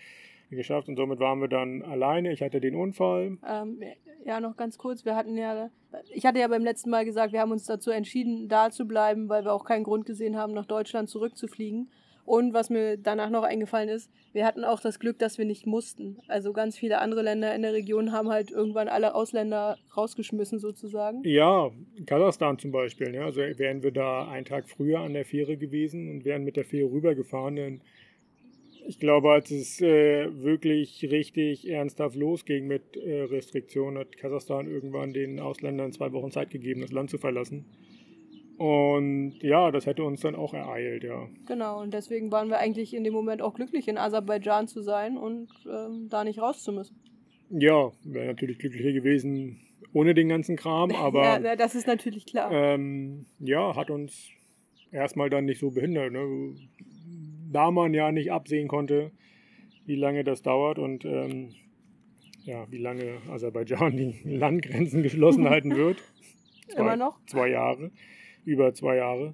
[0.49, 2.31] geschafft und somit waren wir dann alleine.
[2.31, 3.37] Ich hatte den Unfall.
[3.47, 3.79] Ähm,
[4.25, 5.05] ja, noch ganz kurz.
[5.05, 5.69] Wir hatten ja,
[6.13, 9.29] ich hatte ja beim letzten Mal gesagt, wir haben uns dazu entschieden, da zu bleiben,
[9.29, 11.89] weil wir auch keinen Grund gesehen haben, nach Deutschland zurückzufliegen.
[12.25, 15.67] Und was mir danach noch eingefallen ist, wir hatten auch das Glück, dass wir nicht
[15.67, 16.19] mussten.
[16.27, 21.21] Also ganz viele andere Länder in der Region haben halt irgendwann alle Ausländer rausgeschmissen sozusagen.
[21.25, 21.69] Ja,
[22.05, 23.11] Kasachstan zum Beispiel.
[23.11, 23.23] Ne?
[23.23, 26.63] Also wären wir da einen Tag früher an der Fähre gewesen und wären mit der
[26.63, 27.81] Fähre rübergefahren, dann
[28.87, 35.13] ich glaube, als es äh, wirklich richtig ernsthaft losging mit äh, Restriktionen, hat Kasachstan irgendwann
[35.13, 37.65] den Ausländern zwei Wochen Zeit gegeben, das Land zu verlassen.
[38.57, 41.27] Und ja, das hätte uns dann auch ereilt, ja.
[41.47, 45.17] Genau, und deswegen waren wir eigentlich in dem Moment auch glücklich, in Aserbaidschan zu sein
[45.17, 46.95] und ähm, da nicht raus zu müssen.
[47.49, 49.59] Ja, wäre natürlich glücklicher gewesen
[49.93, 52.51] ohne den ganzen Kram, aber ja, das ist natürlich klar.
[52.51, 54.29] ähm, ja, hat uns
[54.91, 56.11] erstmal dann nicht so behindert.
[56.11, 56.55] Ne?
[57.53, 59.11] Da man ja nicht absehen konnte,
[59.85, 61.49] wie lange das dauert und ähm,
[62.43, 65.97] ja, wie lange Aserbaidschan die Landgrenzen geschlossen halten wird.
[66.75, 67.19] Immer noch?
[67.25, 67.91] Zwei Jahre,
[68.45, 69.33] über zwei Jahre.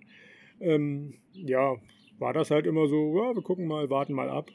[0.59, 1.75] Ähm, ja,
[2.17, 4.51] war das halt immer so, ja, wir gucken mal, warten mal ab.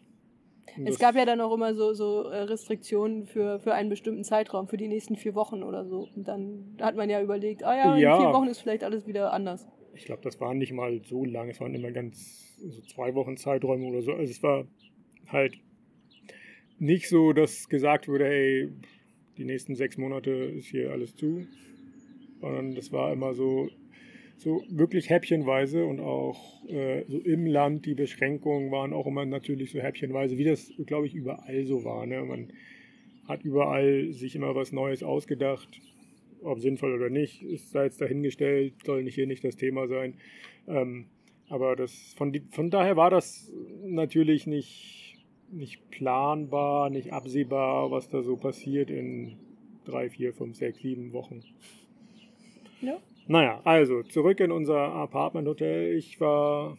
[0.77, 4.25] Und Es gab ja dann auch immer so, so äh, Restriktionen für, für einen bestimmten
[4.25, 6.09] Zeitraum, für die nächsten vier Wochen oder so.
[6.15, 8.19] Und dann hat man ja überlegt, ah ja, in Ja.
[8.19, 9.67] vier Wochen ist vielleicht alles wieder anders.
[9.97, 13.37] Ich glaube, das waren nicht mal so lang, es waren immer ganz so zwei Wochen
[13.37, 14.13] Zeiträume oder so.
[14.13, 14.67] Also es war
[15.29, 15.59] halt
[16.79, 18.69] nicht so, dass gesagt wurde, hey,
[19.37, 21.47] die nächsten sechs Monate ist hier alles zu,
[22.41, 23.69] sondern das war immer so,
[24.37, 29.71] so wirklich häppchenweise und auch äh, so im Land die Beschränkungen waren auch immer natürlich
[29.71, 32.07] so häppchenweise, wie das, glaube ich, überall so war.
[32.07, 32.23] Ne?
[32.23, 32.53] Man
[33.27, 35.81] hat überall sich immer was Neues ausgedacht,
[36.45, 40.15] ob sinnvoll oder nicht, ist da jetzt dahingestellt, soll nicht hier nicht das Thema sein.
[40.69, 41.07] Ähm,
[41.49, 43.53] aber das, von, von daher war das
[43.85, 45.17] natürlich nicht,
[45.51, 49.37] nicht planbar, nicht absehbar, was da so passiert in
[49.85, 51.43] drei, vier, fünf, sechs, sieben Wochen.
[52.81, 52.99] Ja.
[53.27, 55.97] Naja, also zurück in unser Apartment-Hotel.
[55.97, 56.77] Ich war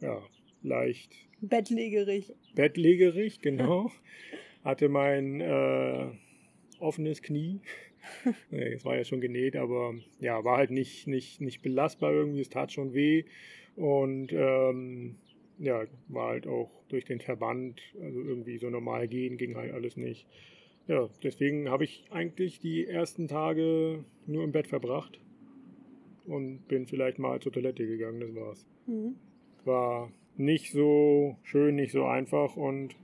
[0.00, 0.22] ja
[0.62, 2.32] leicht Bettlägerig.
[2.54, 3.90] bettlägerig, genau.
[4.62, 6.06] Hatte mein äh,
[6.78, 7.60] offenes Knie.
[8.50, 12.40] Es war ja schon genäht, aber ja, war halt nicht, nicht, nicht belastbar irgendwie.
[12.40, 13.24] Es tat schon weh.
[13.76, 15.16] Und ähm,
[15.58, 19.96] ja, war halt auch durch den Verband, also irgendwie so normal gehen ging halt alles
[19.96, 20.26] nicht.
[20.86, 25.18] Ja, deswegen habe ich eigentlich die ersten Tage nur im Bett verbracht
[26.26, 28.66] und bin vielleicht mal zur Toilette gegangen, das war's.
[28.86, 29.16] Mhm.
[29.64, 32.96] War nicht so schön, nicht so einfach und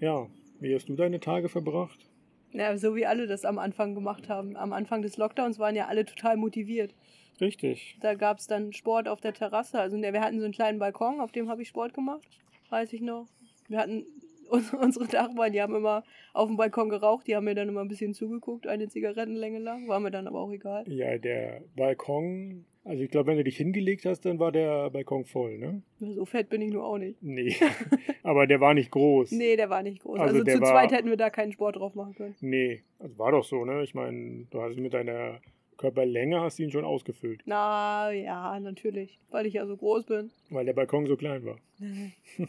[0.00, 0.28] ja,
[0.60, 2.07] wie hast du deine Tage verbracht?
[2.52, 4.56] Ja, so wie alle das am Anfang gemacht haben.
[4.56, 6.94] Am Anfang des Lockdowns waren ja alle total motiviert.
[7.40, 7.96] Richtig.
[8.00, 9.78] Da gab es dann Sport auf der Terrasse.
[9.78, 12.26] Also ne, wir hatten so einen kleinen Balkon, auf dem habe ich Sport gemacht.
[12.70, 13.26] Weiß ich noch.
[13.68, 14.04] Wir hatten
[14.50, 17.26] uns- unsere Nachbarn, die haben immer auf dem Balkon geraucht.
[17.26, 19.86] Die haben mir dann immer ein bisschen zugeguckt, eine Zigarettenlänge lang.
[19.88, 20.84] War mir dann aber auch egal.
[20.90, 25.24] Ja, der Balkon, also ich glaube, wenn du dich hingelegt hast, dann war der Balkon
[25.24, 25.82] voll, ne?
[26.00, 27.22] So fett bin ich nur auch nicht.
[27.22, 27.54] Nee,
[28.22, 29.30] aber der war nicht groß.
[29.32, 30.18] Nee, der war nicht groß.
[30.18, 32.34] Also Also, zu war- zweit hätten wir da keinen Sport drauf machen können.
[32.40, 33.82] Nee, also war doch so, ne?
[33.84, 35.40] Ich meine, du hast mit deiner
[35.76, 39.16] Körperlänge hast du ihn schon ausgefüllt, Na ja, natürlich.
[39.30, 40.30] Weil ich ja so groß bin.
[40.50, 41.58] weil der Balkon so klein war.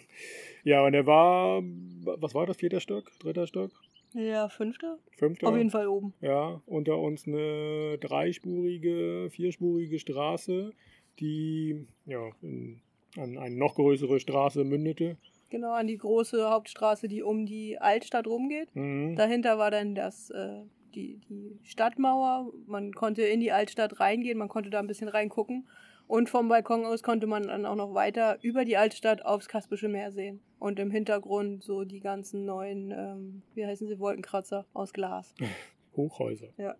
[0.64, 3.72] Ja, und der war, was war das, vierter Stock, dritter Stock,
[4.14, 4.98] Ja, fünfter?
[5.18, 5.48] fünfter?
[5.48, 6.14] Auf jeden Fall oben.
[6.22, 10.74] Ja, unter uns eine dreispurige, vierspurige Straße,
[11.20, 12.82] die ja, in,
[13.18, 15.18] an eine noch größere Straße mündete.
[15.50, 18.76] Genau, an die große Hauptstraße, die um die Altstadt rumgeht.
[18.76, 19.16] Mhm.
[19.16, 20.62] Dahinter war dann das, äh,
[20.94, 22.52] die, die Stadtmauer.
[22.68, 25.68] Man konnte in die Altstadt reingehen, man konnte da ein bisschen reingucken.
[26.10, 29.88] Und vom Balkon aus konnte man dann auch noch weiter über die Altstadt aufs Kaspische
[29.88, 30.42] Meer sehen.
[30.58, 35.36] Und im Hintergrund so die ganzen neuen, ähm, wie heißen sie, Wolkenkratzer aus Glas.
[35.96, 36.48] Hochhäuser.
[36.58, 36.74] Ja.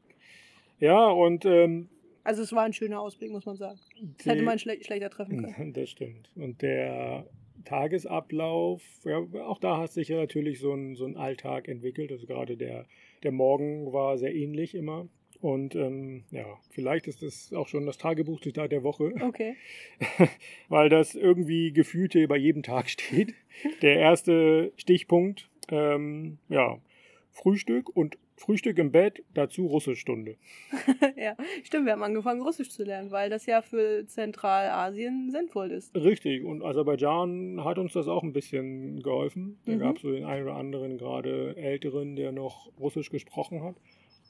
[0.80, 1.90] Ja, und ähm,
[2.24, 3.80] Also es war ein schöner Ausblick, muss man sagen.
[4.18, 5.74] Das hätte man schle schlechter treffen können.
[5.76, 6.32] Das stimmt.
[6.36, 7.28] Und der
[7.66, 12.12] Tagesablauf, ja, auch da hat sich ja natürlich so ein, so ein Alltag entwickelt.
[12.12, 12.88] Also gerade der,
[13.22, 15.08] der Morgen war sehr ähnlich immer.
[15.42, 19.56] Und ähm, ja, vielleicht ist das auch schon das Tagebuchzitat der Woche, Okay.
[20.70, 23.34] weil das irgendwie gefühlt hier bei jedem Tag steht.
[23.82, 26.78] Der erste Stichpunkt, ähm, ja,
[27.32, 30.36] Frühstück und Frühstück im Bett, dazu Russischstunde.
[31.18, 35.94] ja, stimmt, wir haben angefangen, Russisch zu lernen, weil das ja für Zentralasien sinnvoll ist.
[35.96, 39.58] Richtig, und Aserbaidschan hat uns das auch ein bisschen geholfen.
[39.66, 39.80] Da Mhm.
[39.80, 43.76] gab es so den einen oder anderen, gerade Älteren, der noch Russisch gesprochen hat.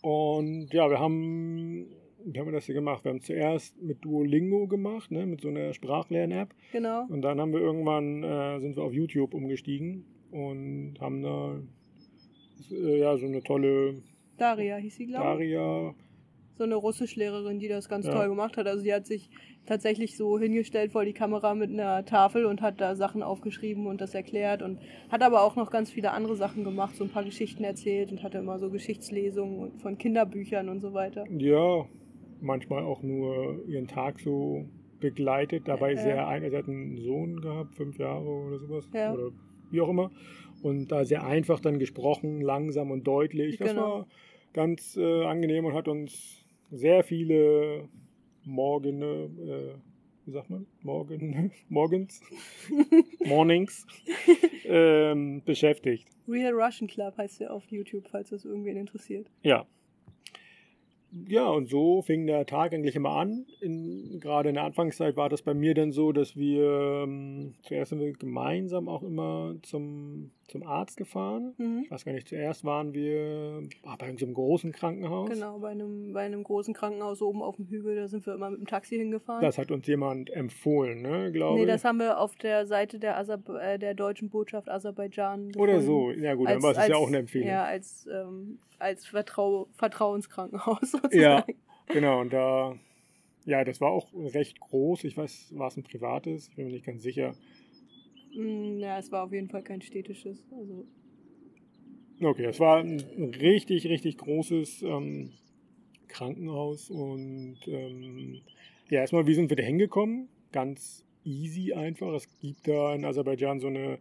[0.01, 1.87] Und ja, wir haben,
[2.25, 3.03] wie haben wir das hier gemacht?
[3.03, 6.49] Wir haben zuerst mit Duolingo gemacht, ne, mit so einer Sprachlern-App.
[6.71, 7.05] Genau.
[7.09, 11.59] Und dann haben wir irgendwann, äh, sind wir auf YouTube umgestiegen und haben da
[12.71, 14.01] äh, ja, so eine tolle
[14.37, 15.51] Daria hieß sie, glaube ich.
[15.53, 15.93] Daria.
[16.57, 18.13] So eine Russischlehrerin, die das ganz Ja.
[18.13, 18.67] toll gemacht hat.
[18.67, 19.29] Also sie hat sich
[19.69, 24.01] tatsächlich so hingestellt vor die Kamera mit einer Tafel und hat da Sachen aufgeschrieben und
[24.01, 24.79] das erklärt und
[25.09, 28.23] hat aber auch noch ganz viele andere Sachen gemacht, so ein paar Geschichten erzählt und
[28.23, 31.25] hatte immer so Geschichtslesungen von Kinderbüchern und so weiter.
[31.29, 31.85] Ja,
[32.41, 34.65] manchmal auch nur ihren Tag so
[34.99, 35.97] begleitet, dabei Ja.
[35.97, 39.13] sehr ein, sie hat einen Sohn gehabt, fünf Jahre oder sowas, Ja.
[39.13, 39.29] oder
[39.69, 40.09] wie auch immer.
[40.63, 43.57] Und da sehr einfach dann gesprochen, langsam und deutlich.
[43.57, 43.81] Das Genau.
[43.81, 44.07] war
[44.51, 47.87] ganz äh, angenehm und hat uns sehr viele
[48.43, 49.75] Morgene, äh,
[50.25, 50.65] wie sagt man?
[50.81, 52.21] Morgen, morgens,
[53.25, 53.85] mornings
[54.65, 56.07] ähm, beschäftigt.
[56.27, 59.27] Real Russian Club heißt der auf YouTube, falls das irgendwen interessiert.
[59.43, 59.65] Ja.
[61.27, 63.47] Ja, und so fing der Tag eigentlich immer an.
[63.61, 67.89] In, gerade in der Anfangszeit war das bei mir dann so, dass wir ähm, zuerst
[67.89, 71.53] sind wir gemeinsam auch immer zum, zum Arzt gefahren.
[71.57, 71.81] Mhm.
[71.85, 75.29] Ich weiß gar nicht, zuerst waren wir ah, bei so einem großen Krankenhaus.
[75.29, 78.49] Genau, bei einem, bei einem großen Krankenhaus oben auf dem Hügel, da sind wir immer
[78.49, 79.41] mit dem Taxi hingefahren.
[79.41, 81.67] Das hat uns jemand empfohlen, ne, glaube nee, ich.
[81.67, 85.85] das haben wir auf der Seite der, Aser äh, der deutschen Botschaft Aserbaidschan Oder gefunden.
[85.85, 86.11] so.
[86.11, 87.47] Ja gut, dann Als- war es ja als- auch eine Empfehlung.
[87.47, 91.19] Ja, als, ähm, als Vertrau Vertrauenskrankenhaus sozusagen.
[91.19, 91.45] Ja.
[91.87, 92.75] Genau, und da
[93.45, 95.05] ja, das war auch recht groß.
[95.05, 96.49] Ich weiß, war es ein privates?
[96.49, 97.33] Ich bin mir nicht ganz sicher.
[98.39, 100.43] Mm, Ja, es war auf jeden Fall kein städtisches.
[100.51, 100.85] Also,
[102.21, 102.99] Okay, es war ein
[103.39, 105.31] richtig, richtig großes ähm,
[106.09, 108.41] Krankenhaus und ähm,
[108.89, 110.27] ja, erstmal, wie sind wir da hingekommen?
[110.51, 112.13] Ganz easy einfach.
[112.13, 113.99] Es gibt da in Aserbaidschan so eine,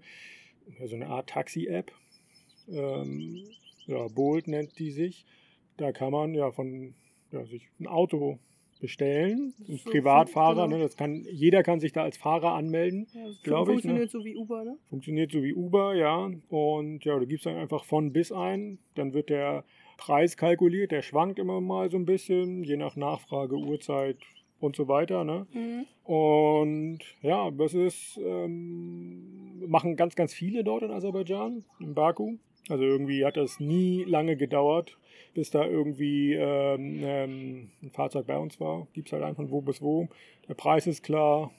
[0.85, 1.92] so eine Art Taxi-App.
[2.68, 3.44] Ähm,
[3.87, 5.24] ja, Bolt nennt die sich.
[5.77, 6.94] Da kann man ja von
[7.31, 8.38] ja, sich ein Auto
[8.79, 9.55] bestellen.
[9.69, 13.07] Ein So, Privatfahrer, ne, das kann, jeder kann sich da als Fahrer anmelden.
[13.12, 13.81] ja, es Glaub ich, ne?
[13.83, 14.77] funktioniert so wie Uber, ne?
[14.88, 16.31] Funktioniert so wie Uber, ja.
[16.49, 18.79] Und ja, du gibst dann einfach von bis ein.
[18.95, 19.64] Dann wird der
[19.97, 20.93] Preis kalkuliert.
[20.93, 24.17] Der schwankt immer mal so ein bisschen, je nach Nachfrage, Uhrzeit
[24.61, 25.25] und so weiter.
[25.25, 25.47] Ne?
[25.53, 25.87] Mhm.
[26.11, 32.38] Und ja, das ist, ähm, machen ganz, ganz viele dort in Aserbaidschan, in Baku.
[32.69, 34.97] Also irgendwie hat das nie lange gedauert,
[35.35, 38.87] bis da irgendwie ähm, ähm, ein Fahrzeug bei uns war.
[38.93, 40.09] Gibt es halt einfach von wo bis wo.
[40.49, 41.51] Der Preis ist klar.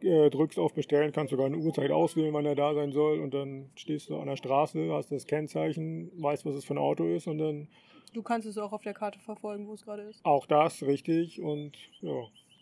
[0.00, 3.20] Äh, drückst auf Bestellen, kannst sogar eine Uhrzeit auswählen, wann er da sein soll.
[3.20, 6.78] Und dann stehst du an der Straße, hast das Kennzeichen, weißt, was es für ein
[6.78, 7.26] Auto ist.
[7.26, 7.68] Und dann
[8.12, 10.24] Du kannst es auch auf der Karte verfolgen, wo es gerade ist.
[10.24, 11.40] auch das richtig.
[11.40, 12.12] Und ja,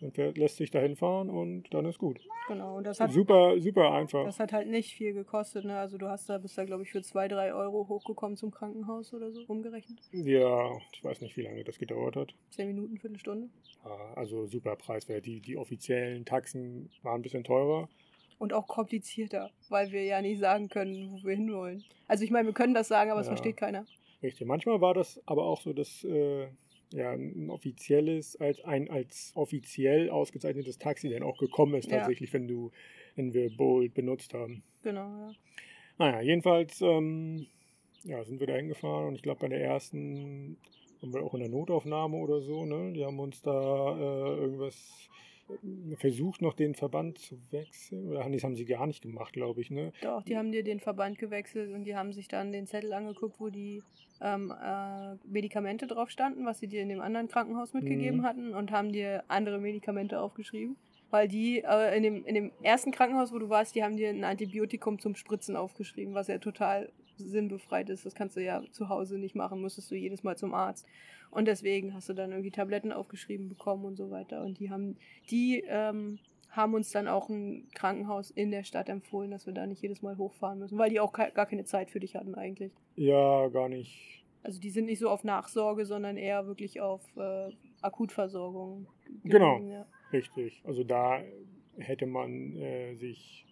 [0.03, 2.19] dann fährt, lässt sich da hinfahren und dann ist gut.
[2.47, 2.77] Genau.
[2.77, 4.25] Und das hat, Super, super einfach.
[4.25, 5.77] das hat halt nicht viel gekostet, ne?
[5.79, 9.13] Also du hast da, bist da, glaube ich, für 2, 3 Euro hochgekommen zum Krankenhaus
[9.13, 9.99] oder so, umgerechnet.
[10.11, 12.33] Ja, ich weiß nicht, wie lange das gedauert hat.
[12.51, 13.49] 10 Minuten, Viertelstunde.
[13.85, 15.25] Ja, Also super preiswert.
[15.25, 17.89] Die, die offiziellen Taxen waren ein bisschen teurer.
[18.39, 21.83] Und auch komplizierter, weil wir ja nicht sagen können, wo wir hinwollen.
[22.07, 23.31] Also ich meine, wir können das sagen, aber es Ja.
[23.31, 23.85] versteht keiner.
[24.21, 24.45] Richtig.
[24.47, 26.47] Manchmal war das aber auch so, dass äh,
[26.93, 31.97] ja, ein offizielles, als ein als offiziell ausgezeichnetes Taxi dann auch gekommen ist, Ja.
[31.97, 32.71] tatsächlich, wenn du,
[33.15, 34.63] wenn wir Bolt benutzt haben.
[34.83, 35.31] Genau, ja.
[35.97, 37.47] Naja, jedenfalls ähm,
[38.03, 40.57] ja, sind wir da hingefahren und ich glaube, bei der ersten
[41.01, 42.93] waren wir auch in der Notaufnahme oder so, ne?
[42.93, 45.09] Die haben uns da äh, irgendwas
[45.97, 48.07] versucht, noch den Verband zu wechseln.
[48.07, 49.91] Oder das haben sie gar nicht gemacht, glaube ich, ne?
[50.01, 53.39] Doch, die haben dir den Verband gewechselt und die haben sich dann den Zettel angeguckt,
[53.39, 53.83] wo die
[54.21, 58.23] ähm, äh, Medikamente drauf standen, was sie dir in dem anderen Krankenhaus mitgegeben Mhm.
[58.23, 60.77] hatten und haben dir andere Medikamente aufgeschrieben.
[61.11, 64.09] Weil die äh, in, dem, in dem ersten Krankenhaus, wo du warst, die haben dir
[64.09, 68.05] ein Antibiotikum zum Spritzen aufgeschrieben, was ja total sinnbefreit ist.
[68.05, 70.87] Das kannst du ja zu Hause nicht machen, müsstest du jedes Mal zum Arzt.
[71.33, 74.43] Und deswegen hast du dann irgendwie Tabletten aufgeschrieben bekommen und so weiter.
[74.43, 74.97] Und die haben,
[75.31, 76.19] die ähm,
[76.49, 80.01] haben uns dann auch ein Krankenhaus in der Stadt empfohlen, dass wir da nicht jedes
[80.03, 82.71] Mal hochfahren müssen, weil die auch ke- gar keine Zeit für dich hatten eigentlich.
[82.95, 84.23] Ja, gar nicht.
[84.43, 87.49] Also die sind nicht so auf Nachsorge, sondern eher wirklich auf äh,
[87.81, 88.87] Akutversorgung.
[89.23, 89.57] Genau.
[89.61, 89.85] Ja.
[90.11, 90.61] Richtig.
[90.65, 91.21] Also da
[91.77, 93.45] hätte man äh, sich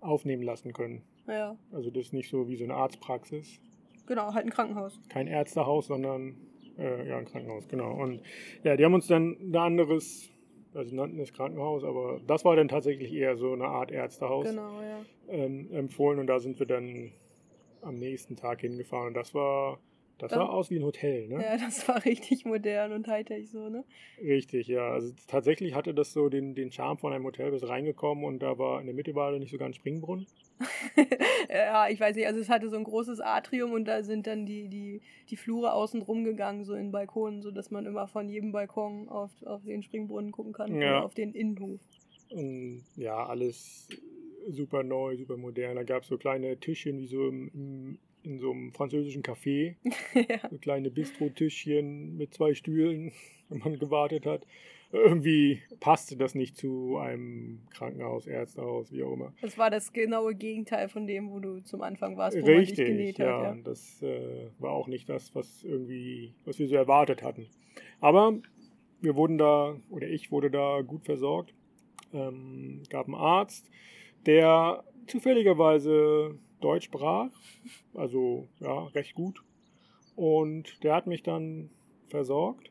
[0.00, 1.02] aufnehmen lassen können.
[1.26, 3.60] ja, Also das ist nicht so wie so eine Arztpraxis.
[4.06, 4.98] genau, halt ein Krankenhaus.
[5.08, 6.36] Kein Ärztehaus, sondern
[6.78, 7.92] äh, ja, ein Krankenhaus, genau.
[7.92, 8.20] Und
[8.64, 10.30] ja, die haben uns dann ein anderes,
[10.74, 14.80] also nannten es Krankenhaus, aber das war dann tatsächlich eher so eine Art Ärztehaus Genau,
[14.80, 14.98] ja.
[15.28, 17.12] ähm, empfohlen und da sind wir dann
[17.82, 19.78] am nächsten Tag hingefahren und das war,
[20.18, 21.42] das sah aus wie ein Hotel, ne?
[21.42, 23.84] Ja, das war richtig modern und hightech so, ne?
[24.20, 24.90] Richtig, ja.
[24.90, 28.58] Also tatsächlich hatte das so den, den Charme von einem Hotel, bis reingekommen und da
[28.58, 30.26] war in der Mitte war da nicht sogar ein Springbrunnen.
[31.48, 34.46] ja, ich weiß nicht, also es hatte so ein großes Atrium und da sind dann
[34.46, 38.52] die, die, die Flure außen drum gegangen, so in Balkonen, sodass man immer von jedem
[38.52, 40.98] Balkon auf, auf den Springbrunnen gucken kann Ja.
[40.98, 41.80] oder auf den Innenhof.
[42.30, 43.88] Und ja, alles
[44.48, 45.76] super neu, super modern.
[45.76, 49.76] Da gab es so kleine Tischchen wie so im, im, in so einem französischen Café.
[50.14, 50.48] ja.
[50.50, 53.12] So kleine Bistro-Tischchen mit zwei Stühlen,
[53.48, 54.46] wenn man gewartet hat.
[54.92, 59.32] Irgendwie passte das nicht zu einem Krankenhaus, Ärztehaus, wie auch immer.
[59.42, 62.70] Das war das genaue Gegenteil von dem, wo du zum Anfang warst, wo man dich
[62.70, 63.38] Richtig, genäht ja.
[63.38, 63.56] hat.
[63.56, 63.62] Ja.
[63.62, 67.48] Das äh, war auch nicht das, was irgendwie, was wir so erwartet hatten.
[68.00, 68.38] Aber
[69.00, 71.52] wir wurden da, oder ich wurde da gut versorgt.
[72.12, 73.68] Ähm, gab einen Arzt,
[74.24, 77.30] der zufälligerweise Deutsch sprach,
[77.94, 79.42] also ja, recht gut.
[80.14, 81.70] Und der hat mich dann
[82.08, 82.70] versorgt.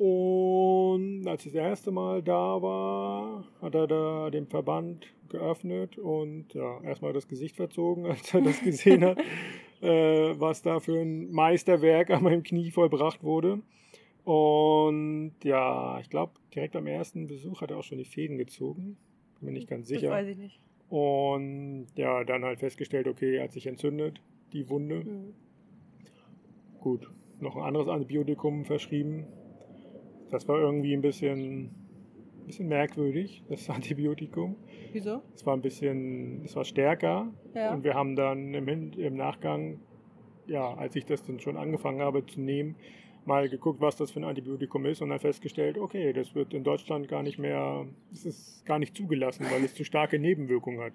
[0.00, 6.54] Und als ich das erste Mal da war, hat er da den Verband geöffnet und
[6.54, 9.18] ja, erstmal das Gesicht verzogen, als er das gesehen hat,
[9.82, 13.60] äh, was da für ein Meisterwerk an meinem Knie vollbracht wurde.
[14.24, 18.96] Und ja, ich glaube, direkt am ersten Besuch hat er auch schon die Fäden gezogen.
[19.38, 20.10] Bin mir nicht ganz Das sicher.
[20.10, 20.60] weiß ich nicht.
[20.88, 24.22] Und ja, dann halt festgestellt, okay, er hat sich entzündet,
[24.54, 25.04] die Wunde.
[25.04, 25.34] Hm.
[26.80, 29.26] Gut, noch ein anderes Antibiotikum verschrieben.
[30.30, 31.70] Das war irgendwie ein bisschen,
[32.46, 34.56] bisschen merkwürdig, das Antibiotikum.
[34.92, 35.22] Wieso?
[35.34, 37.32] Es war ein bisschen, es war stärker.
[37.54, 37.72] Ja.
[37.74, 39.80] Und wir haben dann im, Hin- im Nachgang,
[40.46, 42.76] ja, als ich das dann schon angefangen habe zu nehmen,
[43.26, 46.64] mal geguckt, was das für ein Antibiotikum ist und dann festgestellt, okay, das wird in
[46.64, 50.94] Deutschland gar nicht mehr, es ist gar nicht zugelassen, weil es zu starke Nebenwirkungen hat.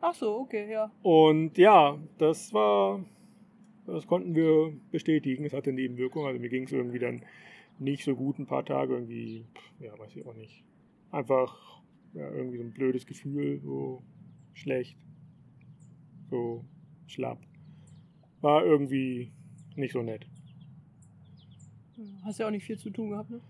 [0.00, 0.90] Ach so, okay, ja.
[1.02, 3.04] Und ja, das war,
[3.86, 5.44] das konnten wir bestätigen.
[5.44, 7.22] Es hatte Nebenwirkungen, also mir ging es irgendwie dann
[7.80, 9.46] nicht so gut ein paar Tage, irgendwie,
[9.80, 10.62] ja, weiß ich auch nicht.
[11.10, 14.02] Einfach ja, irgendwie so ein blödes Gefühl, so
[14.52, 14.96] schlecht,
[16.30, 16.64] so
[17.06, 17.38] schlapp.
[18.40, 19.32] War irgendwie
[19.76, 20.26] nicht so nett.
[22.24, 23.40] Hast ja auch nicht viel zu tun gehabt, ne?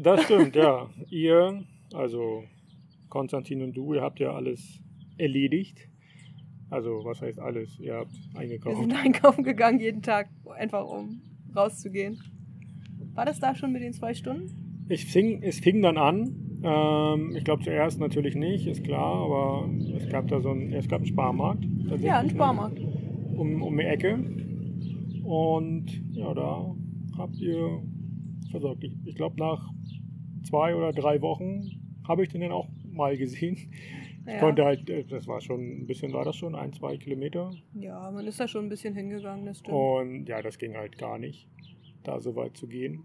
[0.00, 0.88] Das stimmt, ja.
[1.10, 2.44] Ihr, also
[3.08, 4.80] Konstantin und du, ihr habt ja alles
[5.18, 5.88] erledigt.
[6.70, 7.78] Also, was heißt alles?
[7.78, 8.76] Ihr habt eingekauft.
[8.76, 11.20] Wir sind einkaufen gegangen jeden Tag, einfach um
[11.54, 12.20] rauszugehen.
[13.14, 14.86] War das da schon mit den zwei Stunden?
[14.88, 16.60] Ich fing, es fing dann an.
[16.62, 20.88] Ähm, ich glaube zuerst natürlich nicht, ist klar, aber es gab da so einen, es
[20.88, 21.64] gab einen Sparmarkt.
[22.00, 22.78] Ja, einen Sparmarkt.
[23.36, 24.18] Um, um die Ecke.
[25.24, 26.74] Und ja, da
[27.18, 27.82] habt ihr
[28.50, 28.84] versorgt.
[28.84, 29.68] Ich, ich glaube, nach
[30.44, 31.62] zwei oder drei Wochen
[32.06, 33.56] habe ich den dann auch mal gesehen.
[33.56, 34.38] Ich Ja.
[34.38, 37.50] konnte halt, äh, das war schon ein bisschen, war das schon, ein, zwei Kilometer.
[37.74, 39.76] Ja, man ist da schon ein bisschen hingegangen, das stimmt.
[39.76, 41.46] Und ja, das ging halt gar nicht,
[42.04, 43.04] da so weit zu gehen.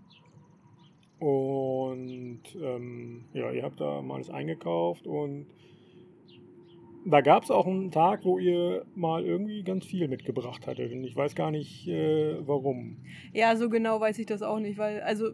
[1.19, 5.47] Und ähm, ja, ihr habt da mal alles eingekauft und
[7.05, 10.91] da gab es auch einen Tag, wo ihr mal irgendwie ganz viel mitgebracht hattet.
[10.91, 12.97] Und ich weiß gar nicht, äh, warum.
[13.33, 15.31] Ja, so genau weiß ich das auch nicht, weil, also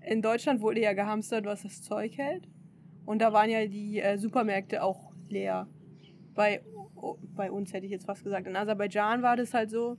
[0.00, 2.48] in Deutschland wurde ja gehamstert, was das Zeug hält.
[3.04, 5.68] Und da waren ja die äh, Supermärkte auch leer.
[6.34, 6.62] Bei,
[6.94, 8.46] oh, bei uns hätte ich jetzt fast gesagt.
[8.46, 9.96] In Aserbaidschan war das halt so,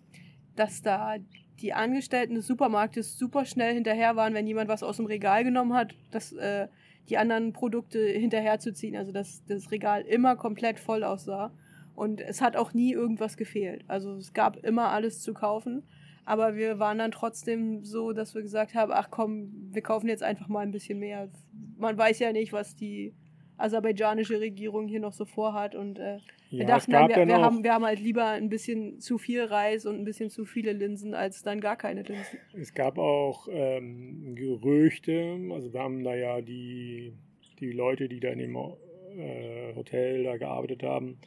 [0.56, 1.18] dass da
[1.62, 5.74] die Angestellten des Supermarktes super schnell hinterher waren, wenn jemand was aus dem Regal genommen
[5.74, 6.68] hat, dass äh,
[7.10, 8.96] die anderen Produkte hinterherzuziehen.
[8.96, 11.52] Also dass das Regal immer komplett voll aussah.
[11.96, 13.84] Und es hat auch nie irgendwas gefehlt.
[13.88, 15.84] Also es gab immer alles zu kaufen.
[16.26, 20.24] Aber wir waren dann trotzdem so, dass wir gesagt haben, ach komm, wir kaufen jetzt
[20.24, 21.30] einfach mal ein bisschen mehr.
[21.78, 23.16] Man weiß ja nicht, was die
[23.58, 25.76] aserbaidschanische Regierung hier noch so vorhat.
[25.76, 26.20] Und äh,
[26.58, 29.44] wir Ja, dachten, gab wir, wir, haben, wir haben halt lieber ein bisschen zu viel
[29.44, 32.40] Reis und ein bisschen zu viele Linsen, als dann gar keine Linsen.
[32.54, 37.14] es gab auch ähm, Gerüchte, also wir haben da ja die,
[37.60, 41.18] die Leute, die da in dem äh, Hotel da gearbeitet haben,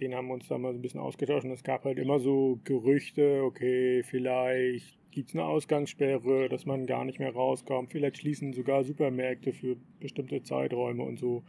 [0.00, 2.18] den haben wir uns da mal so ein bisschen ausgetauscht und es gab halt immer
[2.18, 8.18] so Gerüchte, okay, vielleicht gibt es eine Ausgangssperre, dass man gar nicht mehr rauskommt, vielleicht
[8.18, 11.44] schließen sogar Supermärkte für bestimmte Zeiträume und so.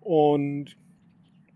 [0.00, 0.76] Und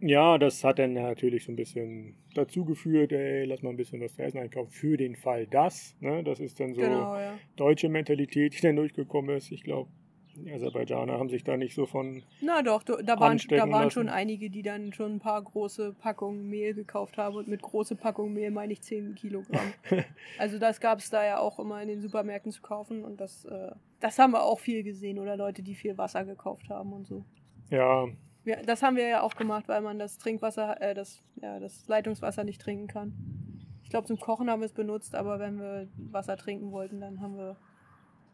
[0.01, 4.01] ja, das hat dann natürlich so ein bisschen dazu geführt, ey, lass mal ein bisschen
[4.01, 5.97] was zu essen einkaufen für den Fall das.
[6.01, 6.23] Ne?
[6.23, 7.39] Das ist dann so Genau, ja.
[7.57, 9.51] deutsche Mentalität, die dann durchgekommen ist.
[9.51, 9.91] Ich glaube,
[10.45, 12.23] die Aserbaidschaner haben sich da nicht so von.
[12.41, 15.95] Na doch, do- da waren, da waren schon einige, die dann schon ein paar große
[15.95, 17.37] Packungen Mehl gekauft haben.
[17.37, 19.73] Und mit große Packung Mehl meine ich 10 Kilogramm.
[20.39, 23.05] also das gab es da ja auch immer in den Supermärkten zu kaufen.
[23.05, 23.71] Und das, äh,
[24.01, 25.19] das haben wir auch viel gesehen.
[25.19, 27.25] Oder Leute, die viel Wasser gekauft haben und so.
[27.71, 28.07] Ja,
[28.45, 31.87] Wir, das haben wir ja auch gemacht, weil man das Trinkwasser, äh, das, ja, das
[31.89, 33.13] Leitungswasser nicht trinken kann.
[33.83, 37.21] Ich glaube, zum Kochen haben wir es benutzt, aber wenn wir Wasser trinken wollten, dann
[37.23, 37.57] haben wir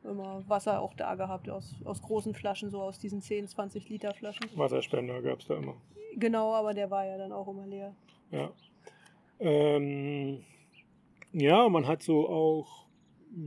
[0.05, 4.13] immer Wasser auch da gehabt, aus, aus großen Flaschen, so aus diesen 10, 20 Liter
[4.15, 4.47] Flaschen.
[4.55, 5.75] Wasserspender gab es da immer.
[6.17, 7.95] Genau, aber der war ja dann auch immer leer.
[8.31, 8.53] Ja.
[9.41, 10.45] Ähm,
[11.33, 12.87] ja, man hat so auch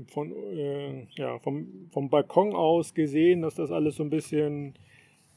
[0.07, 4.77] von, äh, ja, vom, vom Balkon aus gesehen, dass das alles so ein bisschen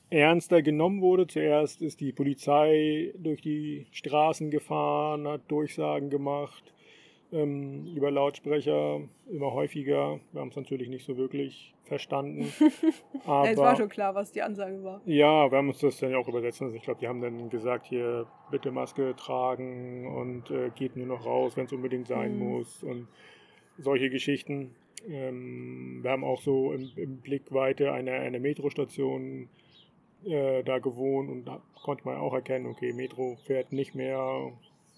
[0.08, 1.28] ernster genommen wurde.
[1.28, 6.74] Zuerst ist die Polizei durch die Straßen gefahren, hat Durchsagen gemacht
[7.32, 10.20] ähm, über Lautsprecher, immer häufiger.
[10.32, 12.52] Wir haben es natürlich nicht so wirklich verstanden.
[13.26, 15.00] aber es war schon klar, was die Ansage war.
[15.06, 16.76] ja, wir haben uns das dann ja auch übersetzen lassen.
[16.76, 21.24] Ich glaube, die haben dann gesagt, hier bitte Maske tragen und äh, geht nur noch
[21.26, 22.38] raus, wenn es unbedingt sein Mhm.
[22.38, 23.08] muss und
[23.78, 24.74] solche Geschichten.
[25.08, 29.48] Ähm, wir haben auch so im, im Blickweite eine, eine Metrostation
[30.24, 34.52] äh, da gewohnt und da konnte man auch erkennen, okay, Metro fährt nicht mehr.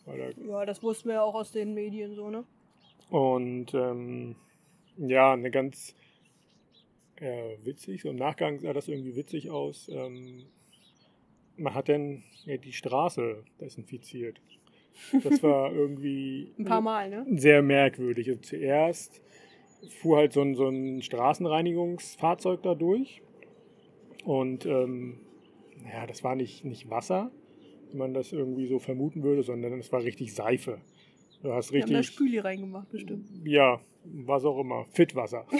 [0.06, 2.44] Ja, das wussten wir ja auch aus den Medien so, ne?
[3.10, 4.36] Und ähm,
[4.96, 5.94] ja, eine ganz
[7.16, 9.88] äh, witzig, so im Nachgang sah das irgendwie witzig aus.
[9.88, 10.46] Ähm,
[11.56, 14.40] man hat dann ja, die Straße desinfiziert.
[15.22, 17.26] Das war irgendwie Ein paar Mal, ne?
[17.36, 18.30] sehr merkwürdig.
[18.30, 19.22] Und zuerst
[20.00, 23.22] fuhr halt so ein, so ein Straßenreinigungsfahrzeug da durch.
[24.24, 25.20] Und ähm,
[25.90, 27.30] ja, das war nicht, nicht Wasser,
[27.94, 30.78] man das irgendwie so vermuten würde, sondern es war richtig Seife.
[31.42, 32.14] Du hast Wir haben da richtig.
[32.14, 33.28] Spüli reingemacht, bestimmt.
[33.44, 34.86] Ja, was auch immer.
[34.90, 35.46] Fitwasser.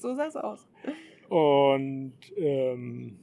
[0.00, 0.66] So sah es aus.
[1.28, 3.18] Und ähm,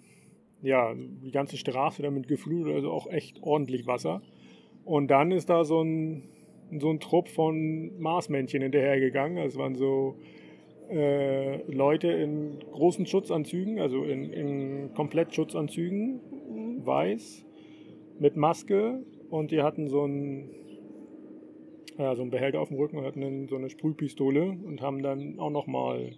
[0.61, 4.21] ja, die ganze Straße damit geflutet, also auch echt ordentlich Wasser.
[4.86, 6.30] Und dann ist da so ein,
[6.80, 9.39] so ein Trupp von Marsmännchen hinterhergegangen.
[9.39, 10.19] Also es waren so
[10.89, 16.21] äh, Leute in großen Schutzanzügen, also in, in Komplettschutzanzügen,
[16.86, 17.43] weiß,
[18.20, 20.49] mit Maske und die hatten so ein
[21.97, 25.39] ja, so einen Behälter auf dem Rücken und hatten so eine Sprühpistole und haben dann
[25.39, 26.15] auch nochmal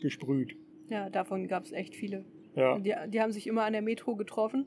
[0.00, 0.56] gesprüht.
[0.88, 2.24] Ja, davon gab es echt viele.
[2.54, 2.78] Ja.
[2.78, 4.66] Die, die haben sich immer an der Metro getroffen.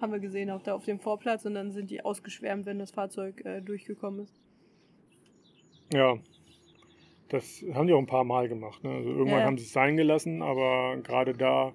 [0.00, 1.46] Haben wir gesehen, auch da auf dem Vorplatz.
[1.46, 4.38] Und dann sind die ausgeschwärmt, wenn das Fahrzeug äh, durchgekommen ist.
[5.94, 6.18] Ja.
[7.28, 8.84] Das haben die auch ein paar Mal gemacht.
[8.84, 8.90] Ne?
[8.90, 9.46] Also irgendwann ja.
[9.46, 11.72] haben sie es sein gelassen, aber gerade da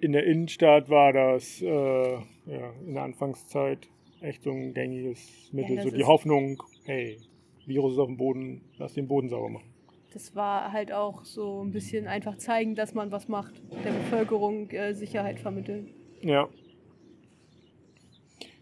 [0.00, 3.88] in der Innenstadt war das äh, ja, in der Anfangszeit
[4.20, 5.76] echt so ein gängiges Mittel.
[5.76, 7.18] das so die Hoffnung, hey,
[7.66, 9.70] Virus ist auf dem Boden, lass den Boden sauber machen.
[10.12, 13.62] Das war halt auch so ein bisschen einfach zeigen, dass man was macht.
[13.84, 15.90] Der Bevölkerung äh, Sicherheit vermitteln.
[16.22, 16.48] Ja.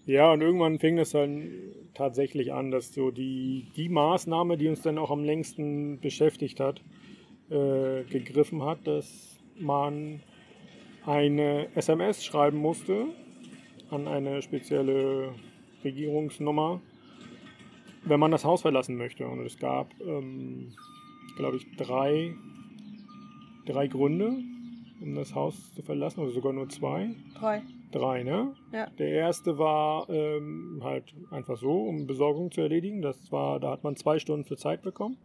[0.05, 1.51] Ja, und irgendwann fing das dann
[1.95, 6.83] tatsächlich an, dass so die, die Maßnahme, die uns dann auch am längsten beschäftigt hat,
[7.51, 10.21] äh, gegriffen hat, dass man
[11.09, 13.07] eine SMS schreiben musste
[13.91, 15.35] an eine spezielle
[15.83, 16.83] Regierungsnummer,
[18.05, 19.27] wenn man das Haus verlassen möchte.
[19.27, 20.75] Und es gab, ähm,
[21.39, 22.35] glaube ich, drei,
[23.65, 24.37] drei Gründe,
[25.01, 27.15] um das Haus zu verlassen, oder sogar nur zwei.
[27.39, 27.63] Drei.
[27.91, 28.55] Drei, ne?
[28.71, 28.89] Ja.
[28.99, 33.01] Der erste war ähm, halt einfach so, um Besorgung zu erledigen.
[33.01, 35.17] Das war, da hat man zwei Stunden für Zeit bekommen.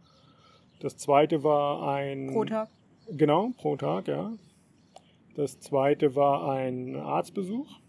[0.80, 2.28] Das zweite war ein.
[2.32, 2.70] Pro Tag.
[3.10, 4.32] Genau, pro Tag, ja.
[5.34, 7.80] Das zweite war ein Arztbesuch.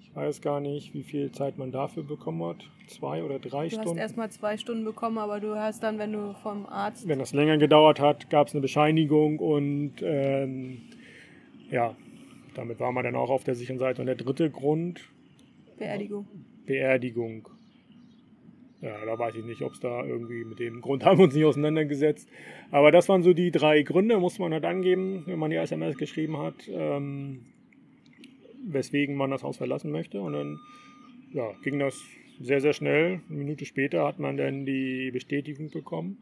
[0.00, 2.68] Ich weiß gar nicht, wie viel Zeit man dafür bekommen hat.
[2.88, 3.98] Zwei oder drei Du hast Stunden.
[3.98, 7.06] erstmal zwei Stunden bekommen, aber du hast dann, wenn du vom Arzt.
[7.06, 10.82] Wenn das länger gedauert hat, gab es eine Bescheinigung und ähm,
[11.70, 11.94] ja,
[12.54, 14.00] damit war man dann auch auf der sicheren Seite.
[14.02, 15.00] Und der dritte Grund,
[15.78, 16.26] Beerdigung.
[16.66, 17.48] Beerdigung.
[18.80, 21.34] Ja, da weiß ich nicht, ob es da irgendwie mit dem Grund haben wir uns
[21.34, 22.28] nicht auseinandergesetzt.
[22.70, 25.96] Aber das waren so die drei Gründe, muss man halt angeben, wenn man die SMS
[25.96, 27.46] geschrieben hat, ähm,
[28.66, 30.20] weswegen man das Haus verlassen möchte.
[30.20, 30.60] Und dann
[31.32, 32.00] ja, ging das
[32.40, 33.20] sehr, sehr schnell.
[33.28, 36.18] Eine Minute später hat man dann die Bestätigung bekommen.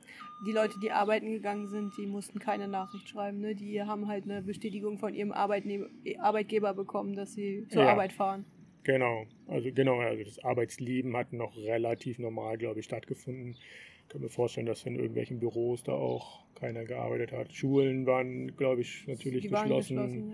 [0.47, 3.41] Die Leute, die arbeiten gegangen sind, die mussten keine Nachricht schreiben.
[3.41, 3.55] Ne?
[3.55, 7.91] Die haben halt eine Bestätigung von ihrem Arbeitgeber bekommen, dass sie zur Ja.
[7.91, 8.47] Arbeit fahren.
[8.87, 13.57] Genau, also genau, also das Arbeitsleben hat noch relativ normal, glaube ich, stattgefunden.
[14.05, 17.53] Ich kann mir vorstellen, dass in irgendwelchen Büros da auch keiner gearbeitet hat.
[17.53, 20.33] Schulen waren, glaube ich, natürlich Die waren geschlossen.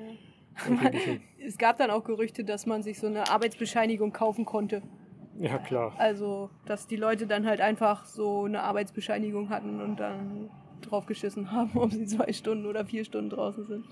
[0.53, 0.98] geschlossen.
[1.09, 1.18] Ja.
[1.46, 4.82] Es gab dann auch Gerüchte, dass man sich so eine Arbeitsbescheinigung kaufen konnte.
[5.38, 5.94] Ja, klar.
[5.96, 10.50] Also, dass die Leute dann halt einfach so eine Arbeitsbescheinigung hatten und dann
[10.82, 13.86] draufgeschissen haben, ob sie zwei Stunden oder vier Stunden draußen sind.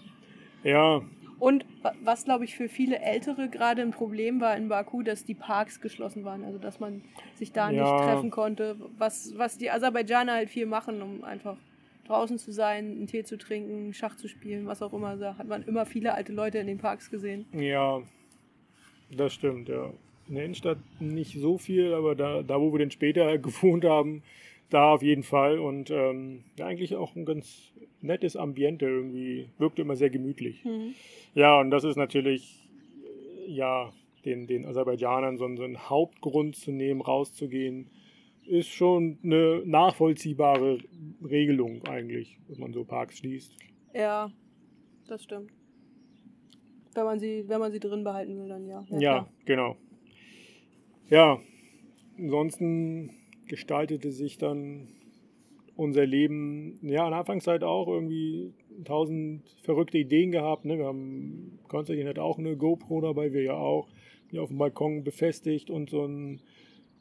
[0.65, 1.01] Ja,
[1.41, 5.25] Und wa- was, glaube ich, für viele Ältere gerade ein Problem war in Baku, dass
[5.25, 6.45] die Parks geschlossen waren.
[6.45, 7.03] Also, dass man
[7.35, 7.81] sich da Ja.
[7.83, 8.77] nicht treffen konnte.
[8.99, 11.57] Was, was die Aserbaidschaner halt viel machen, um einfach
[12.07, 15.17] draußen zu sein, einen Tee zu trinken, Schach zu spielen, was auch immer.
[15.17, 17.47] Da hat man immer viele alte Leute in den Parks gesehen.
[17.53, 18.03] ja,
[19.11, 19.91] das stimmt, ja.
[20.29, 24.23] In der Innenstadt nicht so viel, aber da, da wo wir dann später gewohnt haben,
[24.71, 25.59] da auf jeden Fall.
[25.59, 29.49] Und ähm, ja, eigentlich auch ein ganz nettes Ambiente irgendwie.
[29.59, 30.65] Wirkte immer sehr gemütlich.
[31.35, 32.69] Ja, und das ist natürlich,
[33.47, 33.93] äh, ja,
[34.25, 37.89] den, den Aserbaidschanern so, einen- so einen Hauptgrund zu nehmen, rauszugehen,
[38.47, 40.79] ist schon eine nachvollziehbare
[41.23, 43.55] Regelung eigentlich, wenn man so Parks schließt.
[43.95, 44.31] Ja,
[45.07, 45.53] das stimmt.
[46.95, 48.85] Wenn man sie, wenn man sie drin behalten will, dann ja.
[48.91, 49.33] Ja, klar.
[49.45, 49.77] genau.
[51.09, 51.41] Ja,
[52.19, 53.11] ansonsten
[53.51, 54.89] gestaltete sich dann
[55.77, 58.53] unser Leben, ja, in der Anfangszeit auch irgendwie
[58.85, 60.65] tausend verrückte Ideen gehabt.
[60.65, 60.79] Ne?
[60.79, 63.89] Wir haben, Konstantin hat auch eine GoPro dabei, wir ja auch,
[64.31, 66.41] die auf dem Balkon befestigt und so ein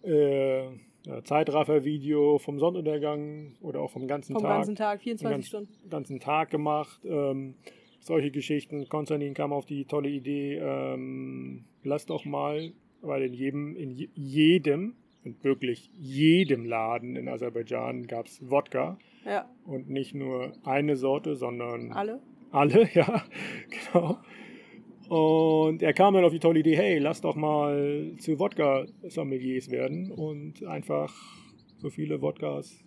[0.04, 5.48] äh, ja, Zeitraffer-Video vom Sonnenuntergang oder auch vom ganzen Vom Tag ganzen Tag, 24 ganz-
[5.48, 5.90] Stunden.
[5.90, 7.02] ganzen Tag gemacht.
[7.06, 7.56] Ähm,
[8.00, 8.88] solche Geschichten.
[8.88, 12.72] Konstantin kam auf die tolle Idee, ähm, lass doch mal,
[13.02, 18.98] weil in jedem, in je- jedem, und wirklich jedem Laden in Aserbaidschan gab es Wodka.
[19.26, 22.22] Ja, Und nicht nur eine Sorte, sondern alle.
[22.52, 23.24] alle, ja,
[23.70, 24.20] genau.
[25.10, 30.12] Und er kam dann auf die tolle Idee, hey, lass doch mal zu Wodka-Sommeliers werden
[30.12, 31.14] und einfach
[31.78, 32.84] so viele Wodkas,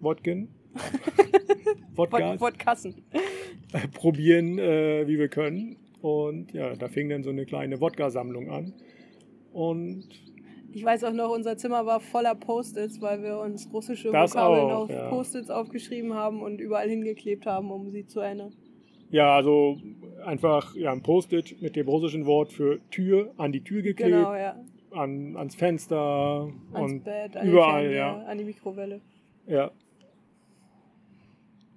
[0.00, 0.48] Wodken,
[1.94, 3.02] Wodkas Wod Kassen.
[3.94, 5.76] probieren, äh, wie wir können.
[6.00, 8.72] Und ja, da fing dann so eine kleine Wodka-Sammlung an.
[9.52, 10.08] Und
[10.72, 14.70] Ich weiß auch noch, unser Zimmer war voller Post-its, weil wir uns russische Das Vokabeln
[14.70, 15.08] auch, auf ja.
[15.08, 18.52] Post-its aufgeschrieben haben und überall hingeklebt haben, um sie zu erinnern.
[19.10, 19.78] ja, also
[20.24, 24.10] einfach ja, ein Post-it mit dem russischen Wort für Tür an die Tür geklebt.
[24.10, 24.56] Genau, ja.
[24.90, 28.24] an, ans Fenster Ans und Bett, an überall, Fernseher, ja.
[28.24, 29.00] an die Mikrowelle.
[29.46, 29.70] Ja.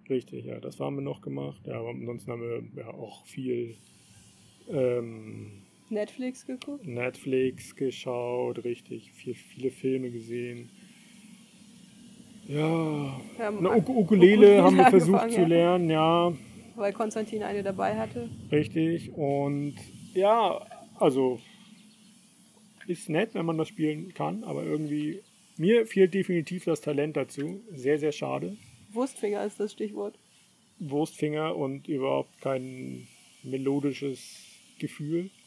[0.09, 1.61] Richtig, ja, das haben wir noch gemacht.
[1.65, 3.75] Ja, aber ansonsten haben wir ja auch viel
[4.69, 6.85] ähm, Netflix geguckt.
[6.85, 10.69] Netflix geschaut, richtig, viel, viele Filme gesehen.
[12.47, 16.33] Ja, eine Uk Ukulele haben wir versucht zu lernen, ja,
[16.75, 18.29] Weil Konstantin eine dabei hatte.
[18.51, 19.13] richtig.
[19.13, 19.75] Und
[20.13, 20.65] ja,
[20.99, 21.39] also
[22.87, 25.21] ist nett, wenn man das spielen kann, aber irgendwie,
[25.57, 27.61] mir fehlt definitiv das Talent dazu.
[27.73, 28.57] Sehr, sehr schade.
[28.91, 30.17] Wurstfinger ist das Stichwort.
[30.79, 33.07] Wurstfinger und überhaupt kein
[33.43, 34.50] melodisches
[34.81, 35.29] Gefühl.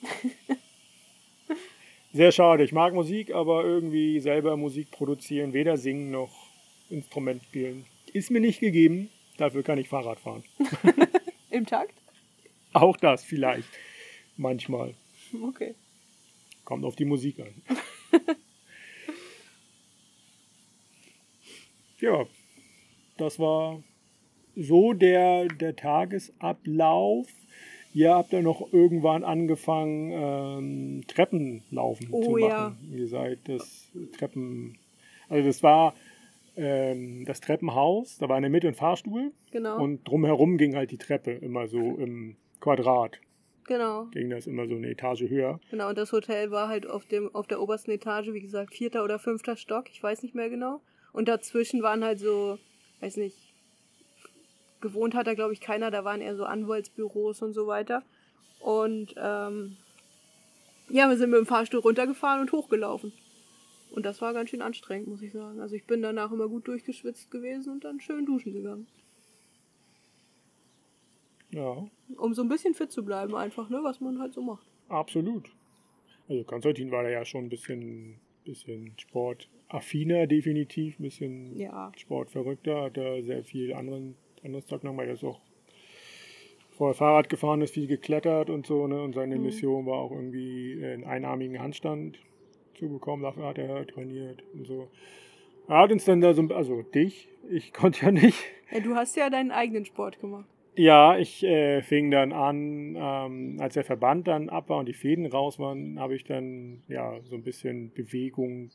[2.14, 2.62] Sehr schade.
[2.62, 6.30] Ich mag Musik, aber irgendwie selber Musik produzieren, weder singen noch
[6.89, 9.11] Instrument spielen, ist mir nicht gegeben.
[9.37, 10.45] Dafür kann ich Fahrrad fahren.
[11.51, 11.95] Im Takt?
[12.72, 13.68] Auch das vielleicht.
[14.37, 14.95] Manchmal.
[15.43, 15.74] Okay.
[16.64, 17.62] Kommt auf die Musik an.
[22.01, 22.26] ja,
[23.16, 23.82] das war
[24.55, 27.26] so der, der Tagesablauf.
[27.95, 32.42] Ihr habt ja noch irgendwann angefangen, ähm, Treppenlaufen Oh zu machen.
[32.42, 32.76] ja.
[32.92, 34.76] Ihr seid das Treppen.
[35.28, 35.95] Also das war
[36.57, 39.82] ähm, das Treppenhaus, da war in der Mitte ein Fahrstuhl Genau.
[39.82, 43.18] und drumherum ging halt die Treppe immer so im Quadrat.
[43.66, 44.05] genau.
[44.12, 45.59] Ging das immer so eine Etage höher.
[45.70, 45.88] Genau.
[45.88, 49.18] Und das Hotel war halt auf, dem, auf der obersten Etage, wie gesagt, vierter oder
[49.18, 49.86] fünfter Stock.
[49.90, 50.80] Ich weiß nicht mehr genau.
[51.12, 52.59] Und dazwischen waren halt so,
[53.01, 53.36] weiß nicht,
[54.85, 55.91] gewohnt hat da, glaube ich, keiner.
[55.91, 58.03] Da waren eher so Anwaltsbüros und so weiter.
[58.61, 59.76] Und ähm,
[60.91, 63.12] ja, wir sind mit dem Fahrstuhl runtergefahren und hochgelaufen.
[63.91, 65.61] Und das war ganz schön anstrengend, muss ich sagen.
[65.61, 68.87] Also ich bin danach immer gut durchgeschwitzt gewesen und dann schön duschen gegangen.
[71.51, 74.66] Ja, Um so ein bisschen fit zu bleiben einfach, ne, was man halt so macht.
[74.89, 75.49] absolut.
[76.28, 81.93] Also Konstantin war da ja schon ein bisschen, bisschen sportaffiner, definitiv, ein bisschen Ja.
[81.97, 85.07] sportverrückter, hat da sehr viel anderen, anderes Zeug gemacht.
[85.07, 85.40] Er ist auch
[86.76, 89.03] vorher Fahrrad gefahren, ist viel geklettert und so, ne?
[89.03, 89.42] Und seine Mhm.
[89.45, 92.18] Mission war auch irgendwie einen einarmigen Handstand
[92.78, 93.22] zu bekommen.
[93.22, 94.88] Dafür hat er trainiert und so.
[95.68, 98.38] Er hat uns dann da so, also dich, ich konnte ja nicht.
[98.70, 98.80] ja.
[98.80, 100.47] Du hast ja deinen eigenen Sport gemacht.
[100.76, 104.92] Ja, ich äh, fing dann an, ähm, als der Verband dann ab war und die
[104.92, 108.70] Fäden raus waren, habe ich dann ja so ein bisschen Bewegung,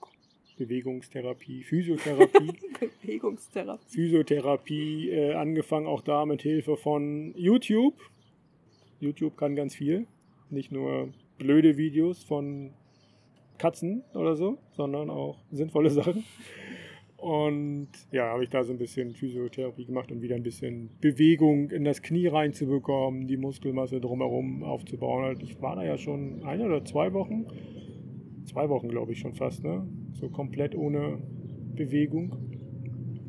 [0.59, 2.51] Bewegungstherapie, Physiotherapie,
[3.01, 3.85] Bewegungstherapie.
[3.87, 7.95] Physiotherapie äh, angefangen, auch da mit Hilfe von YouTube.
[8.99, 10.05] YouTube kann ganz viel,
[10.49, 12.71] nicht nur blöde Videos von
[13.57, 16.25] Katzen oder so, sondern auch sinnvolle Sachen.
[17.15, 21.69] Und ja, habe ich da so ein bisschen Physiotherapie gemacht, um wieder ein bisschen Bewegung
[21.71, 25.37] in das Knie reinzubekommen, die Muskelmasse drumherum aufzubauen.
[25.41, 27.45] Ich war da ja schon eine oder zwei Wochen,
[28.49, 29.87] zwei Wochen glaube ich schon fast, ne?
[30.13, 31.19] So komplett ohne
[31.75, 32.35] Bewegung.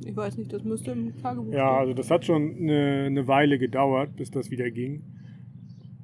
[0.05, 3.59] Ich weiß nicht, das müsste im Tagebuch Ja, also das hat schon eine, eine Weile
[3.59, 5.05] gedauert, bis das wieder ging.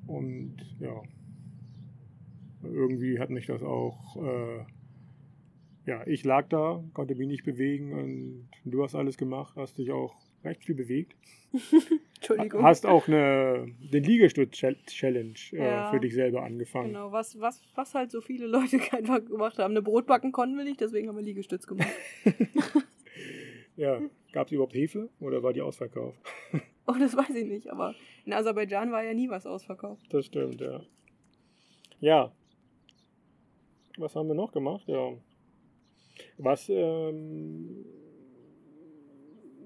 [0.06, 1.02] Und ja,
[2.62, 4.64] irgendwie hat mich das auch, äh,
[5.86, 9.90] ja, ich lag da, konnte mich nicht bewegen und du hast alles gemacht, hast dich
[9.92, 10.14] auch
[10.46, 11.14] recht viel bewegt.
[12.16, 12.62] Entschuldigung.
[12.62, 15.90] Hast auch eine, den Liegestütz-Challenge äh, Ja.
[15.90, 16.88] für dich selber angefangen.
[16.88, 19.72] Genau, was, was, was halt so viele Leute einfach gemacht haben.
[19.72, 21.88] Eine Brotbacken konnten wir nicht, deswegen haben wir Liegestütz gemacht.
[23.76, 24.00] Ja,
[24.32, 26.18] gab es überhaupt Hefe oder war die ausverkauft?
[26.86, 27.94] Oh, das weiß ich nicht, aber
[28.24, 30.02] in Aserbaidschan war ja nie was ausverkauft.
[30.08, 30.80] Das stimmt, ja.
[32.00, 32.32] Ja.
[33.98, 34.84] Was haben wir noch gemacht?
[34.86, 35.12] Ja.
[36.38, 37.84] Was ähm,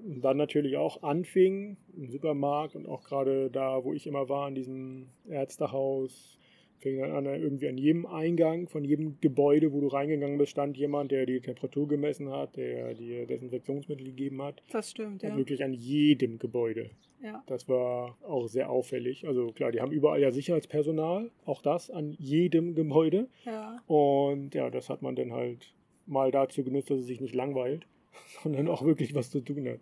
[0.05, 4.55] dann natürlich auch anfing im Supermarkt und auch gerade da, wo ich immer war, in
[4.55, 6.37] diesem Ärztehaus,
[6.81, 10.77] fing dann an, irgendwie an jedem Eingang von jedem Gebäude, wo du reingegangen bist, stand
[10.77, 14.63] jemand, der die Temperatur gemessen hat, der dir Desinfektionsmittel gegeben hat.
[14.71, 15.35] Das stimmt, ja.
[15.37, 16.89] Wirklich an jedem Gebäude.
[17.23, 17.43] ja.
[17.45, 19.27] Das war auch sehr auffällig.
[19.27, 23.27] Also klar, die haben überall ja Sicherheitspersonal, auch das an jedem Gebäude.
[23.45, 23.81] Ja.
[23.85, 25.73] Und ja, das hat man dann halt
[26.07, 27.85] mal dazu genutzt, dass es sich nicht langweilt,
[28.43, 29.81] sondern auch wirklich was zu tun hat.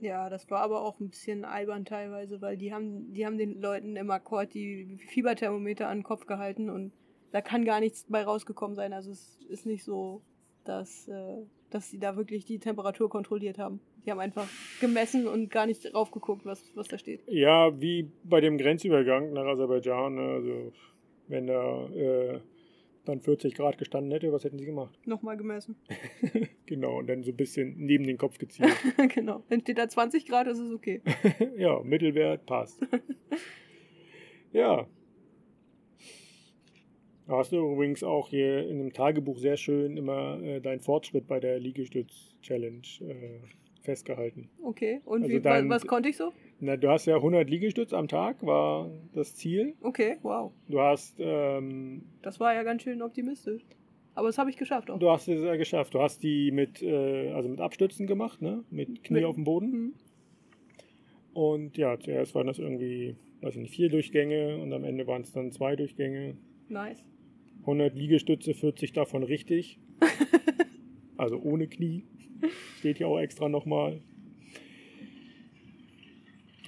[0.00, 3.60] Ja, das war aber auch ein bisschen albern teilweise, weil die haben, die haben den
[3.60, 6.92] Leuten im Akkord die Fieberthermometer an den Kopf gehalten und
[7.32, 8.92] da kann gar nichts bei rausgekommen sein.
[8.92, 10.22] Also es ist nicht so,
[10.64, 13.80] dass, äh, dass sie da wirklich die Temperatur kontrolliert haben.
[14.06, 14.48] Die haben einfach
[14.80, 17.22] gemessen und gar nicht drauf geguckt, was, was da steht.
[17.26, 20.14] Ja, wie bei dem Grenzübergang nach Aserbaidschan.
[20.14, 20.72] ne, Also
[21.26, 22.40] wenn da äh,
[23.08, 24.98] dann 40 Grad gestanden hätte, was hätten sie gemacht?
[25.06, 25.76] Nochmal gemessen.
[26.66, 28.70] Genau, und dann so ein bisschen neben den Kopf gezielt.
[29.14, 29.42] genau.
[29.48, 31.00] Wenn steht da 20 Grad, ist es okay.
[31.56, 32.78] ja, Mittelwert passt.
[34.52, 34.86] ja.
[37.26, 41.40] Hast du übrigens auch hier in einem Tagebuch sehr schön immer äh, deinen Fortschritt bei
[41.40, 43.40] der Liegestütz-Challenge äh,
[43.82, 44.50] festgehalten.
[44.62, 46.32] Okay, und Also wie, dein- was konnte ich so?
[46.60, 49.74] Na, du hast ja 100 Liegestütz am Tag, war das Ziel.
[49.80, 50.52] Okay, wow.
[50.68, 53.62] Du hast, ähm, Das war ja ganz schön optimistisch.
[54.14, 54.98] Aber das habe ich geschafft auch.
[54.98, 55.94] du hast es ja geschafft.
[55.94, 58.64] Du hast die mit, äh, also mit Abstützen gemacht, ne?
[58.70, 59.70] Mit Knie Mit- auf dem Boden.
[59.70, 59.94] Mhm.
[61.34, 65.22] Und ja, zuerst waren das irgendwie, weiß ich nicht, vier Durchgänge und am Ende waren
[65.22, 66.36] es dann zwei Durchgänge.
[66.68, 67.04] Nice.
[67.60, 69.78] 100 Liegestütze, 40 davon richtig.
[71.16, 72.02] also ohne Knie.
[72.78, 74.00] Steht hier auch extra nochmal.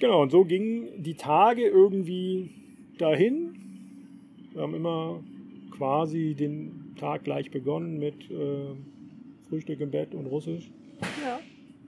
[0.01, 2.49] Genau, und so gingen die Tage irgendwie
[2.97, 3.53] dahin.
[4.51, 5.23] Wir haben immer
[5.69, 8.73] quasi den Tag gleich begonnen mit äh,
[9.47, 10.71] Frühstück im Bett und Russisch.
[11.23, 11.39] Ja.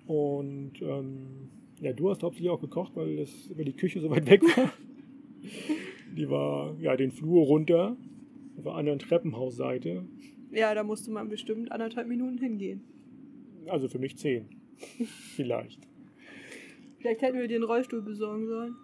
[0.06, 1.50] Und ähm,
[1.82, 4.72] ja, du hast hauptsächlich auch gekocht, weil, das, weil die Küche so weit weg war.
[6.16, 7.98] Die war ja den Flur runter,
[8.58, 10.04] auf der anderen Treppenhausseite.
[10.52, 12.84] Ja, da musste man bestimmt anderthalb Minuten hingehen.
[13.66, 14.46] Also für mich zehn.
[15.36, 15.80] Vielleicht.
[17.04, 18.76] Vielleicht hätten wir dir einen Rollstuhl besorgen sollen.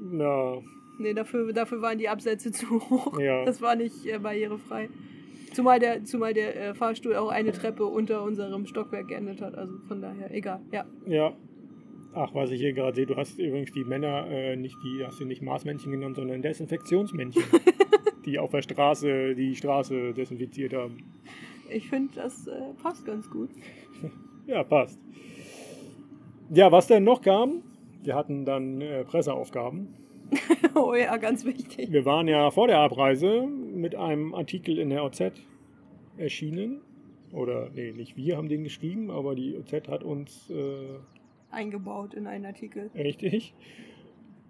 [0.00, 0.62] Na,
[1.00, 3.18] Nee, dafür, dafür waren die Absätze zu hoch.
[3.18, 3.44] Ja.
[3.46, 4.90] Das war nicht äh, barrierefrei.
[5.52, 9.56] Zumal der, zumal der äh, Fahrstuhl auch eine Treppe unter unserem Stockwerk geendet hat.
[9.56, 10.60] Also von daher, egal.
[10.70, 10.84] Ja.
[11.06, 11.34] ja.
[12.12, 15.18] Ach, was ich hier gerade sehe, du hast übrigens die Männer, äh, nicht die, hast
[15.18, 17.44] du nicht Maßmännchen genannt, sondern Desinfektionsmännchen,
[18.26, 20.98] die auf der Straße die Straße desinfiziert haben.
[21.70, 23.50] Ich finde, das äh, passt ganz gut.
[24.46, 24.98] Ja, passt.
[26.52, 27.62] Ja, was denn noch kam?
[28.02, 29.94] Wir hatten dann äh, Presseaufgaben.
[30.74, 31.92] oh ja, ganz wichtig.
[31.92, 35.32] Wir waren ja vor der Abreise mit einem Artikel in der OZ
[36.16, 36.80] erschienen.
[37.32, 40.98] Oder, nee, nicht wir haben den geschrieben, aber die OZ hat uns äh,
[41.52, 42.90] Eingebaut in einen Artikel.
[42.96, 43.54] richtig.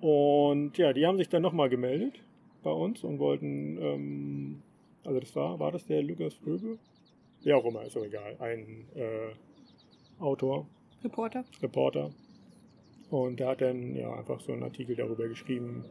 [0.01, 2.23] Und ja, die haben sich dann nochmal gemeldet
[2.63, 4.63] bei uns und wollten, ähm,
[5.05, 6.79] also das war, war das der Lukas Fröbe?
[7.43, 8.37] Wer auch immer, ist auch egal.
[8.39, 10.67] Ein äh, Autor,
[11.05, 11.45] Reporter.
[11.63, 12.11] Reporter.
[13.11, 15.85] Und der hat dann ja einfach so einen Artikel darüber geschrieben,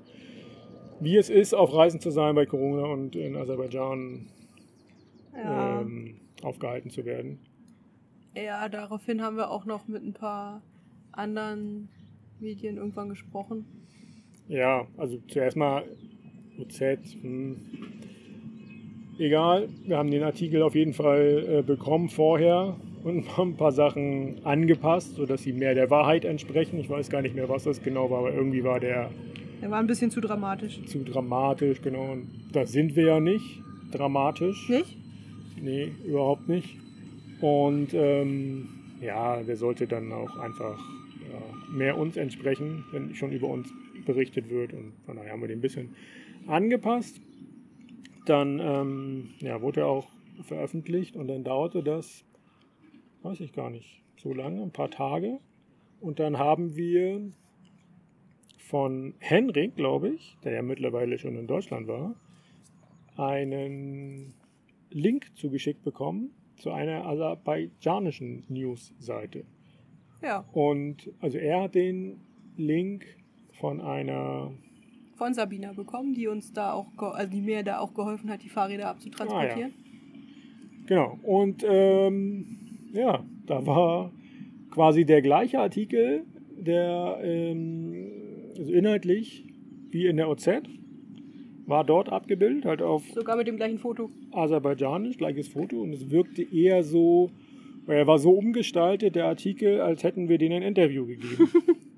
[1.02, 4.28] wie es ist, auf Reisen zu sein bei Corona und in Aserbaidschan
[5.34, 5.82] Ja.
[5.82, 7.40] ähm, aufgehalten zu werden.
[8.36, 10.62] ja, daraufhin haben wir auch noch mit ein paar
[11.12, 11.90] anderen
[12.40, 13.66] Medien irgendwann gesprochen.
[14.48, 15.84] Ja, also zuerst mal
[16.60, 16.80] OZ.
[17.22, 17.58] Hm.
[19.18, 23.72] Egal, wir haben den Artikel auf jeden Fall äh, bekommen vorher und haben ein paar
[23.72, 26.80] Sachen angepasst, sodass sie mehr der Wahrheit entsprechen.
[26.80, 29.10] Ich weiß gar nicht mehr, was das genau war, aber irgendwie war der
[29.62, 30.84] Der war ein bisschen zu dramatisch.
[30.86, 32.12] zu dramatisch, genau.
[32.12, 33.62] Und das sind wir ja nicht.
[33.92, 34.70] Dramatisch.
[34.70, 34.98] Nicht?
[35.62, 36.78] Nee, überhaupt nicht.
[37.42, 38.70] Und ähm,
[39.02, 40.78] ja, der sollte dann auch einfach
[41.32, 43.70] ja, mehr uns entsprechen, wenn schon über uns
[44.06, 44.74] berichtet wird.
[44.74, 45.96] Und von daher haben wir den ein bisschen
[46.48, 47.22] angepasst.
[48.26, 50.08] Dann ähm, ja, wurde er auch
[50.44, 52.24] veröffentlicht und dann dauerte das,
[53.24, 55.40] weiß ich gar nicht, so lange, ein paar Tage.
[56.00, 57.32] Und dann haben wir
[58.58, 62.16] von Henrik, glaube ich, der ja mittlerweile schon in Deutschland war,
[63.18, 64.34] einen
[64.92, 69.46] Link zugeschickt bekommen zu einer aserbaidschanischen News-Seite.
[70.22, 72.20] Ja, Und also er hat den
[72.58, 73.06] Link
[73.60, 74.52] von einer,
[75.16, 78.50] von Sabina bekommen, die uns da auch, also die mir da auch geholfen hat, die
[78.50, 79.74] Fahrräder abzutransportieren.
[80.86, 84.12] genau, und ähm, ja, da war
[84.72, 86.24] quasi der gleiche Artikel,
[86.58, 88.08] der ähm,
[88.58, 89.46] also inhaltlich
[89.92, 90.48] wie in der OZ
[91.66, 94.10] war dort abgebildet, halt auf Sogar mit dem gleichen Foto.
[94.32, 97.30] aserbaidschanisch, gleiches Foto und es wirkte eher so,
[97.86, 101.50] weil er war so umgestaltet, der Artikel, als hätten wir denen ein Interview gegeben.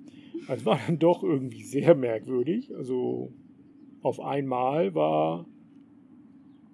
[0.48, 2.76] Es war dann doch irgendwie sehr merkwürdig.
[2.76, 3.32] Also
[4.02, 5.46] auf einmal war,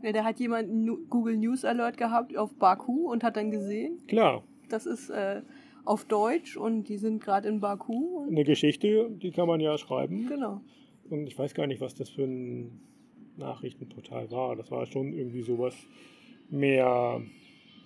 [0.02, 4.06] Ja, da hat jemand einen Google News Alert gehabt auf Baku und hat dann gesehen,
[4.08, 5.42] klar, das ist äh,
[5.86, 8.28] auf Deutsch und die sind gerade in Baku.
[8.28, 10.28] Eine Geschichte, die kann man ja schreiben.
[10.28, 10.62] genau.
[11.10, 12.82] Und ich weiß gar nicht, was das für ein
[13.38, 14.56] Nachrichtenportal war.
[14.56, 15.76] Das war schon irgendwie sowas
[16.50, 17.22] mehr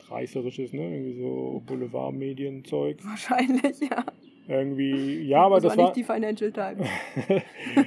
[0.09, 0.91] reißerisches, ne?
[0.91, 3.05] Irgendwie so Boulevardmedienzeug.
[3.05, 4.05] Wahrscheinlich, ja.
[4.47, 6.87] Irgendwie, ja, aber das, war war nicht die Financial Times.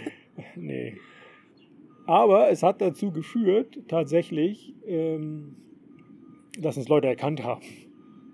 [0.56, 0.94] nee.
[2.06, 5.56] Aber es hat dazu geführt, tatsächlich, ähm,
[6.60, 7.62] dass uns Leute erkannt haben.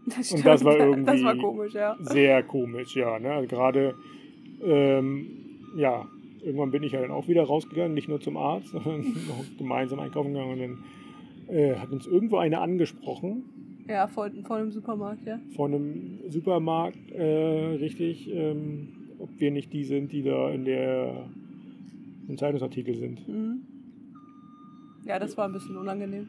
[0.06, 1.06] Das Und das war stimmt.
[1.08, 1.96] Das irgendwie- war komisch, ja.
[2.00, 3.18] Sehr komisch, ja.
[3.18, 3.32] Ne?
[3.32, 3.94] Also gerade,
[4.62, 5.26] ähm,
[5.76, 6.06] ja,
[6.42, 10.00] irgendwann bin ich ja dann auch wieder rausgegangen, nicht nur zum Arzt, sondern noch gemeinsam
[10.00, 10.52] einkaufen gegangen.
[10.52, 10.58] Und
[11.48, 13.44] dann äh, hat uns irgendwo eine angesprochen
[13.88, 15.38] Ja, vor, vor dem Supermarkt, ja.
[15.54, 17.22] von einem Supermarkt, äh,
[17.78, 21.28] richtig, ähm, ob wir nicht die sind, die da in der
[22.30, 23.26] im Zeitungsartikel sind.
[23.28, 23.60] Mhm.
[25.04, 26.28] Ja, das war ein bisschen unangenehm.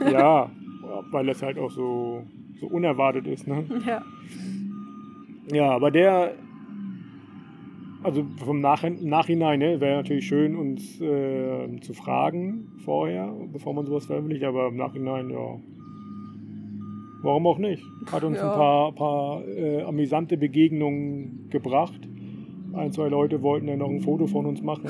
[0.12, 0.50] ja,
[1.10, 2.22] weil das halt auch so,
[2.60, 3.46] so unerwartet ist.
[3.46, 3.64] Ne?
[3.86, 4.02] Ja.
[5.52, 6.34] Ja, aber der,
[8.02, 13.86] also vom Nach Nachhinein ne, wäre natürlich schön, uns äh, zu fragen vorher, bevor man
[13.86, 15.58] sowas veröffentlicht, aber im Nachhinein, ja.
[17.22, 17.84] Warum auch nicht?
[18.10, 18.50] Hat uns Ja.
[18.50, 22.08] ein paar, paar äh, amüsante Begegnungen gebracht.
[22.74, 24.84] Ein, zwei Leute wollten ja noch ein Foto von uns machen.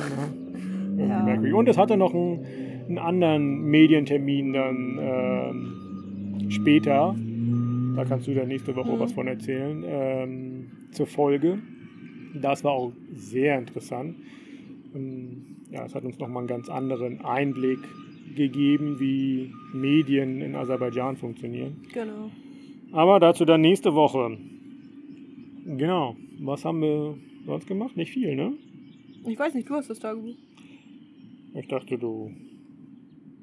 [0.96, 1.06] Ne?
[1.08, 1.22] Ja.
[1.22, 1.54] merkwürdig.
[1.54, 2.44] Und es hatte noch einen,
[2.88, 7.14] einen anderen Medientermin dann ähm, später.
[7.96, 8.98] Da kannst du dann nächste Woche Mhm.
[9.00, 9.84] was von erzählen.
[9.86, 11.58] Ähm, zur Folge.
[12.40, 14.16] Das war auch sehr interessant.
[14.94, 17.78] Ähm, ja, es hat uns nochmal einen ganz anderen Einblick
[18.36, 21.76] gegeben, wie Medien in Aserbaidschan funktionieren.
[21.92, 22.30] Genau.
[22.92, 24.36] Aber dazu dann nächste Woche.
[25.66, 26.16] Genau.
[26.40, 27.14] Was haben wir
[27.46, 27.96] sonst gemacht?
[27.96, 28.52] Nicht viel, ne?
[29.26, 30.36] Ich weiß nicht, du hast das Tagebuch.
[31.54, 32.32] Ich dachte, du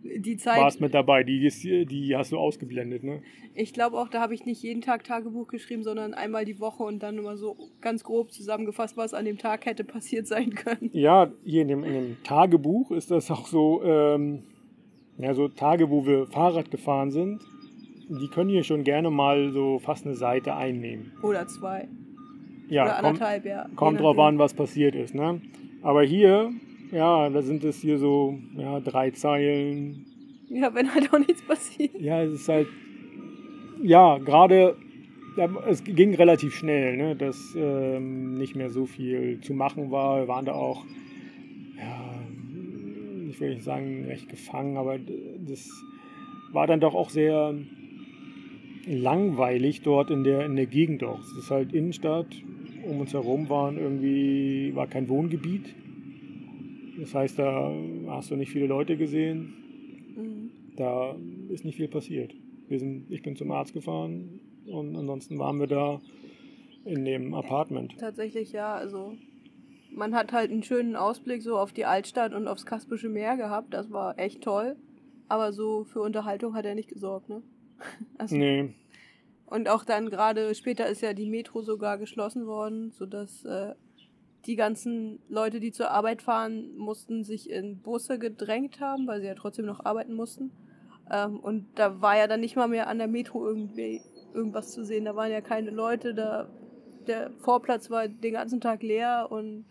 [0.04, 1.24] Die Zeit, warst mit dabei.
[1.24, 3.22] Die, ist- die hast du ausgeblendet, ne?
[3.56, 6.84] ich glaube auch, da habe ich nicht jeden Tag Tagebuch geschrieben, sondern einmal die Woche
[6.84, 10.90] und dann immer so ganz grob zusammengefasst, was an dem Tag hätte passiert sein können.
[10.94, 14.44] Ja, hier in dem, in dem Tagebuch ist das auch so, ähm,
[15.18, 17.42] ja, so Tage, wo wir Fahrrad gefahren sind.
[18.10, 21.12] Die können hier schon gerne mal so fast eine Seite einnehmen.
[21.22, 21.88] Oder zwei.
[22.70, 23.66] Ja, Oder kommt, anderthalb, ja.
[23.68, 25.42] Je kommt drauf an, was passiert ist, ne?
[25.82, 26.52] Aber hier,
[26.92, 30.06] ja, da sind es hier so, ja, drei Zeilen,
[30.50, 31.92] Ja, wenn halt auch nichts passiert.
[32.00, 32.68] Ja, es ist halt,
[33.82, 34.76] ja, gerade,
[35.38, 40.22] ja, es ging relativ schnell, ne, dass ähm, nicht mehr so viel zu machen war.
[40.22, 40.86] Wir waren da auch,
[41.78, 42.20] ja,
[43.30, 44.98] ich will nicht sagen, recht gefangen, aber
[45.48, 45.70] das
[46.52, 47.56] war dann doch auch sehr
[48.86, 51.20] langweilig dort in der, in der Gegend auch.
[51.20, 52.28] Es ist halt Innenstadt,
[52.86, 55.74] um uns herum waren irgendwie, war kein Wohngebiet.
[57.00, 57.72] Das heißt, da
[58.08, 59.54] hast du nicht viele Leute gesehen
[60.16, 60.52] Mhm.
[60.76, 61.16] da
[61.50, 62.34] ist nicht viel passiert.
[62.68, 66.02] Wir sind, ich bin zum Arzt gefahren und ansonsten waren wir da
[66.84, 67.96] in dem Apartment.
[67.98, 69.14] Tatsächlich ja, also
[69.92, 73.74] man hat halt einen schönen Ausblick so auf die Altstadt und aufs Kaspische Meer gehabt.
[73.74, 74.76] Das war echt toll.
[75.30, 77.42] Aber so für Unterhaltung hat er nicht gesorgt, ne?
[78.18, 78.70] Also, Nee,
[79.50, 83.74] Und auch dann gerade später ist ja die Metro sogar geschlossen worden, sodass äh,
[84.46, 89.28] die ganzen Leute, die zur Arbeit fahren, mussten sich in Busse gedrängt haben, weil sie
[89.28, 90.52] ja trotzdem noch arbeiten mussten.
[91.12, 94.02] Ähm, und da war ja dann nicht mal mehr an der Metro irgendwie
[94.34, 95.06] irgendwas zu sehen.
[95.06, 96.48] Da waren ja keine Leute, da
[97.08, 99.66] der Vorplatz war den ganzen Tag leer und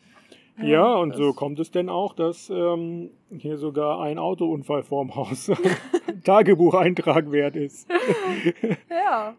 [0.61, 5.15] ja, und das- so kommt es denn auch, dass ähm, hier sogar ein Autounfall vorm
[5.15, 5.53] Haus
[6.25, 7.89] Tagebucheintrag wert ist.
[8.91, 9.35] Ja.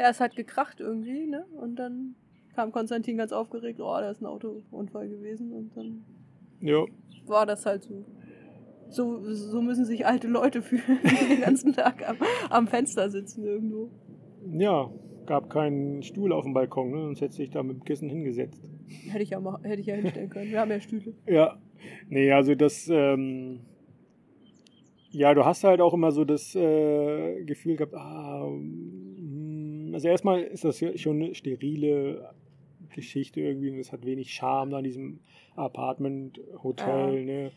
[0.00, 1.44] Ja, es hat gekracht irgendwie, ne?
[1.60, 2.14] Und dann
[2.54, 6.04] kam Konstantin ganz aufgeregt, oh, da ist ein Autounfall gewesen und dann
[6.62, 6.86] Ja,
[7.26, 8.06] war das halt so.
[8.88, 12.16] So, so müssen sich alte Leute fühlen, die den ganzen Tag am,
[12.48, 13.90] am Fenster sitzen irgendwo.
[14.50, 14.90] ja,
[15.26, 17.02] gab keinen Stuhl auf dem Balkon, ne?
[17.02, 18.64] sonst hätte sich da mit dem Kissen hingesetzt.
[19.10, 20.50] Hätte ich ja, mal, hätte ich ja hinstellen können.
[20.50, 21.12] Wir haben ja Stühle.
[21.26, 21.58] Ja,
[22.08, 23.60] nee, also das, ähm,
[25.10, 28.48] ja, du hast halt auch immer so das äh, Gefühl gehabt, ah,
[29.94, 32.32] also erstmal ist das ja schon eine sterile
[32.94, 35.20] Geschichte irgendwie und es hat wenig Charme da in diesem
[35.56, 37.52] Apartment-Hotel, ne.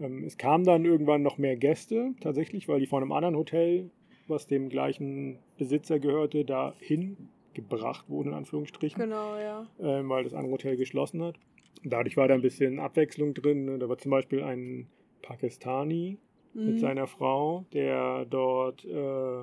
[0.00, 3.90] Ähm, es kamen dann irgendwann noch mehr Gäste, tatsächlich, weil die von einem anderen Hotel,
[4.26, 7.16] was dem gleichen Besitzer gehörte, dahin
[7.52, 9.66] gebracht wurden, in Anführungsstrichen Genau, ja.
[9.80, 11.36] ähm, weil das andere Hotel geschlossen hat.
[11.84, 13.66] Dadurch war da ein bisschen Abwechslung drin.
[13.66, 13.78] Ne?
[13.78, 14.88] Da war zum Beispiel ein
[15.22, 16.18] Pakistani
[16.54, 16.78] mit Mhm.
[16.78, 19.42] seiner Frau, der dort, äh,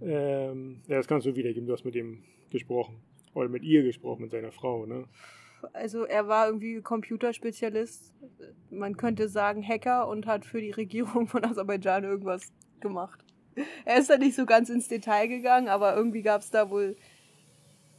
[0.00, 2.96] ähm, ja, das kannst du wiedergeben, du hast mit ihm gesprochen.
[3.34, 5.04] Oder mit ihr gesprochen, mit seiner Frau, ne?
[5.72, 8.14] Also er war irgendwie Computerspezialist.
[8.70, 13.24] Man könnte sagen Hacker und hat für die Regierung von Aserbaidschan irgendwas gemacht.
[13.84, 16.96] Er ist da nicht so ganz ins Detail gegangen, aber irgendwie gab es da wohl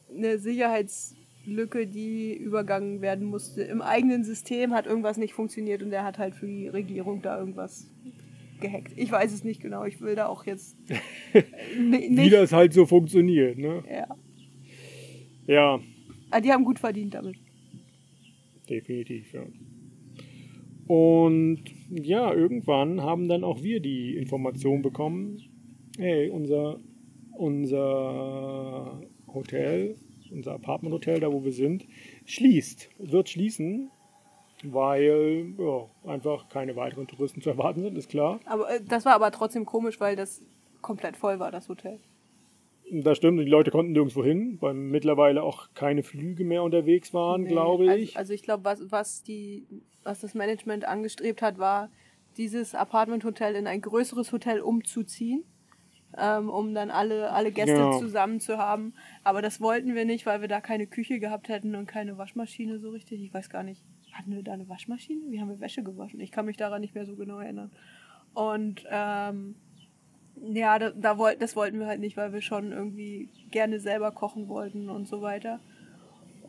[0.10, 3.64] eine Sicherheitslücke, die übergangen werden musste.
[3.64, 7.38] Im eigenen System hat irgendwas nicht funktioniert und er hat halt für die Regierung da
[7.38, 7.92] irgendwas
[8.62, 8.94] gehackt.
[8.96, 9.86] Ich weiß es nicht genau.
[9.86, 10.78] Ich will da auch jetzt
[11.78, 12.34] Wie nicht.
[12.34, 13.84] das halt so funktioniert, ne?
[13.90, 14.08] Ja.
[15.48, 15.80] Ja,
[16.32, 17.38] Ah, die haben gut verdient damit.
[18.70, 19.42] definitiv, ja.
[20.88, 25.40] Und ja, irgendwann haben dann auch wir die Information bekommen,
[25.98, 26.80] hey, unser,
[27.36, 29.96] unser Hotel,
[30.32, 31.88] unser Apartment-Hotel, da wo wir sind,
[32.26, 33.90] schließt, wird schließen,
[34.64, 38.40] weil ja, einfach keine weiteren Touristen zu erwarten sind, ist klar.
[38.46, 40.42] Aber äh, das war aber trotzdem komisch, weil das
[40.82, 42.00] komplett voll war, das Hotel.
[42.92, 47.44] Das stimmt, die Leute konnten nirgendwo hin, weil mittlerweile auch keine Flüge mehr unterwegs waren,
[47.44, 48.10] Nee, glaube ich.
[48.18, 49.68] Also, also ich glaube, was, was, die,
[50.04, 51.90] was das Management angestrebt hat, war,
[52.38, 55.44] dieses Apartment-Hotel in ein größeres Hotel umzuziehen,
[56.18, 58.00] ähm, um dann alle, alle Gäste Genau.
[58.00, 58.94] zusammen zu haben.
[59.24, 62.80] Aber das wollten wir nicht, weil wir da keine Küche gehabt hätten und keine Waschmaschine
[62.80, 63.22] so richtig.
[63.22, 63.84] Ich weiß gar nicht,
[64.20, 65.32] hatten wir da eine Waschmaschine?
[65.32, 66.20] Wie haben wir Wäsche gewaschen?
[66.20, 67.72] Ich kann mich daran nicht mehr so genau erinnern.
[68.34, 69.56] Und ähm,
[70.42, 74.12] ja, da, da wollt, das wollten wir halt nicht, weil wir schon irgendwie gerne selber
[74.12, 75.60] kochen wollten und so weiter.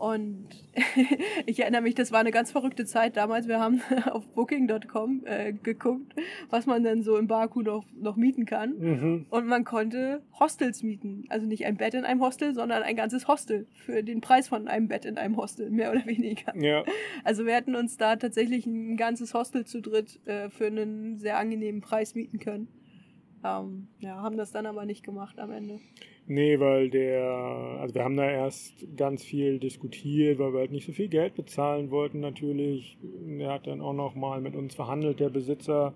[0.01, 0.49] Und
[1.47, 3.49] ich erinnere mich, das war eine ganz verrückte Zeit damals.
[3.49, 6.15] Wir haben auf Booking.com äh, geguckt,
[6.49, 8.79] was man denn so im Baku noch, noch mieten kann.
[8.79, 9.27] Mhm.
[9.29, 11.27] Und man konnte Hostels mieten.
[11.29, 13.67] Also nicht ein Bett in einem Hostel, sondern ein ganzes Hostel.
[13.75, 16.57] Für den Preis von einem Bett in einem Hostel, mehr oder weniger.
[16.57, 16.83] Ja,
[17.23, 21.37] Also wir hätten uns da tatsächlich ein ganzes Hostel zu dritt äh, für einen sehr
[21.37, 22.69] angenehmen Preis mieten können.
[23.45, 25.79] Ähm, ja, haben das dann aber nicht gemacht am Ende.
[26.31, 27.23] Nee, weil der,
[27.81, 31.35] also wir haben da erst ganz viel diskutiert, weil wir halt nicht so viel Geld
[31.35, 32.97] bezahlen wollten natürlich.
[33.39, 35.95] Er hat dann auch noch mal mit uns verhandelt, der Besitzer,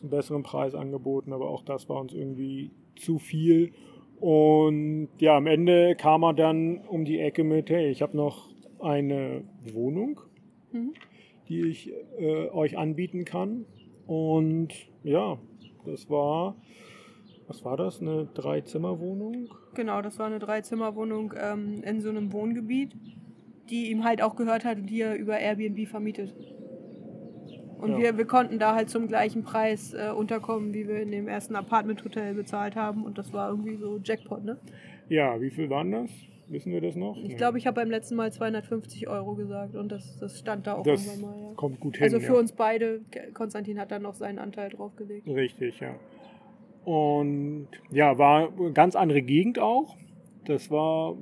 [0.00, 3.72] einen besseren Preis angeboten, aber auch das war uns irgendwie zu viel.
[4.20, 8.48] Und ja, am Ende kam er dann um die Ecke mit, hey, ich habe noch
[8.80, 10.20] eine Wohnung,
[10.72, 10.92] Mhm.
[11.48, 13.64] die ich äh, euch anbieten kann.
[14.06, 15.38] Und ja,
[15.86, 16.56] das war,
[17.46, 19.48] was war das, eine Dreizimmerwohnung?
[19.74, 22.96] Genau, das war eine Dreizimmerwohnung ähm, in so einem Wohngebiet,
[23.70, 26.34] die ihm halt auch gehört hat und die er über Airbnb vermietet.
[27.78, 27.98] Und Ja.
[27.98, 31.54] wir, wir konnten da halt zum gleichen Preis äh, unterkommen, wie wir in dem ersten
[31.54, 33.04] Apartment-Hotel bezahlt haben.
[33.04, 34.58] Und das war irgendwie so Jackpot, ne?
[35.08, 36.10] Ja, wie viel waren das?
[36.48, 37.16] Wissen wir das noch?
[37.16, 40.74] Ich glaube, ich habe beim letzten Mal 250 Euro gesagt und das, das stand da
[40.74, 41.54] auch das irgendwann mal, ja.
[41.56, 42.04] kommt gut hin.
[42.04, 42.38] Also für ja.
[42.38, 43.00] uns beide,
[43.32, 45.26] Konstantin hat dann noch seinen Anteil draufgelegt.
[45.26, 45.94] Richtig, ja.
[46.84, 49.96] Und ja, war eine ganz andere Gegend auch.
[50.44, 51.16] Das war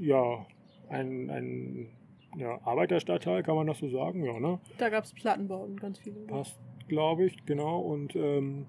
[0.00, 0.44] ja
[0.88, 1.88] ein, ein
[2.36, 4.58] ja, Arbeiterstadtteil, kann man das so sagen, ja, ne?
[4.78, 6.20] Da gab es Plattenbauten, ganz viele.
[6.26, 6.56] Passt,
[6.88, 7.80] glaube ich, genau.
[7.80, 8.66] Und ähm,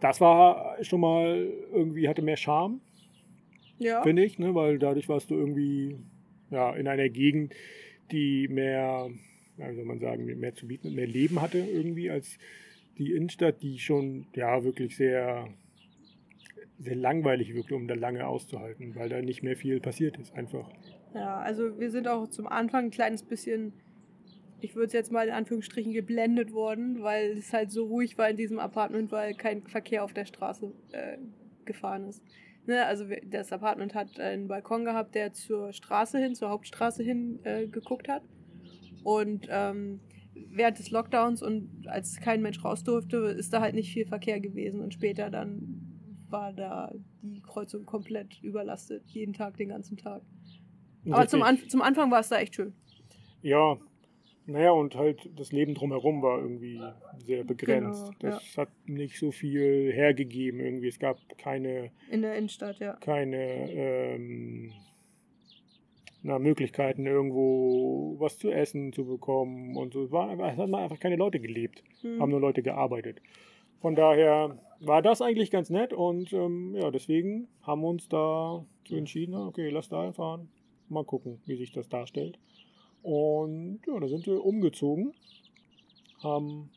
[0.00, 2.80] das war schon mal irgendwie, hatte mehr Charme,
[3.78, 4.54] Ja, finde ich, ne?
[4.54, 5.98] weil dadurch warst du irgendwie
[6.50, 7.54] ja, in einer Gegend,
[8.10, 9.08] die mehr,
[9.58, 12.38] ja, wie soll man sagen, mehr zu bieten, mehr Leben hatte irgendwie als
[12.98, 15.48] die Innenstadt, die schon ja wirklich sehr,
[16.78, 20.70] sehr langweilig wirkte, um da lange auszuhalten, weil da nicht mehr viel passiert ist, einfach.
[21.14, 23.72] Ja, also wir sind auch zum Anfang ein kleines bisschen,
[24.60, 28.28] ich würde es jetzt mal in Anführungsstrichen geblendet worden, weil es halt so ruhig war
[28.28, 31.18] in diesem Apartment, weil kein Verkehr auf der Straße äh,
[31.64, 32.22] gefahren ist.
[32.64, 37.40] Ne, also das Apartment hat einen Balkon gehabt, der zur Straße hin, zur Hauptstraße hin
[37.42, 38.22] äh, geguckt hat.
[39.02, 39.98] Und ähm,
[40.34, 44.40] während des Lockdowns und als kein Mensch raus durfte, ist da halt nicht viel Verkehr
[44.40, 44.80] gewesen.
[44.80, 45.92] Und später dann
[46.28, 50.22] war da die Kreuzung komplett überlastet, jeden Tag, den ganzen Tag.
[51.10, 51.70] Aber zum, An Richtig.
[51.70, 52.72] zum Anfang war es da echt schön.
[53.42, 53.76] Ja,
[54.46, 56.80] naja, und halt das Leben drumherum war irgendwie
[57.18, 58.12] sehr begrenzt.
[58.18, 60.88] Genau, das hat nicht so viel hergegeben irgendwie.
[60.88, 62.94] Es gab keine In der Innenstadt, ja.
[62.94, 64.72] keine ähm,
[66.22, 70.04] na, Möglichkeiten, irgendwo was zu essen zu bekommen und so.
[70.04, 72.20] Es, war, einfach- es hat einfach keine Leute gelebt, Hm.
[72.20, 73.20] haben nur Leute gearbeitet.
[73.80, 78.64] Von daher war das eigentlich ganz nett und ähm, ja, deswegen haben wir uns da
[78.88, 80.48] so entschieden, okay, lass da fahren,
[80.88, 82.38] mal gucken, wie sich das darstellt.
[83.02, 85.12] Und ja, da sind wir umgezogen,
[86.22, 86.70] haben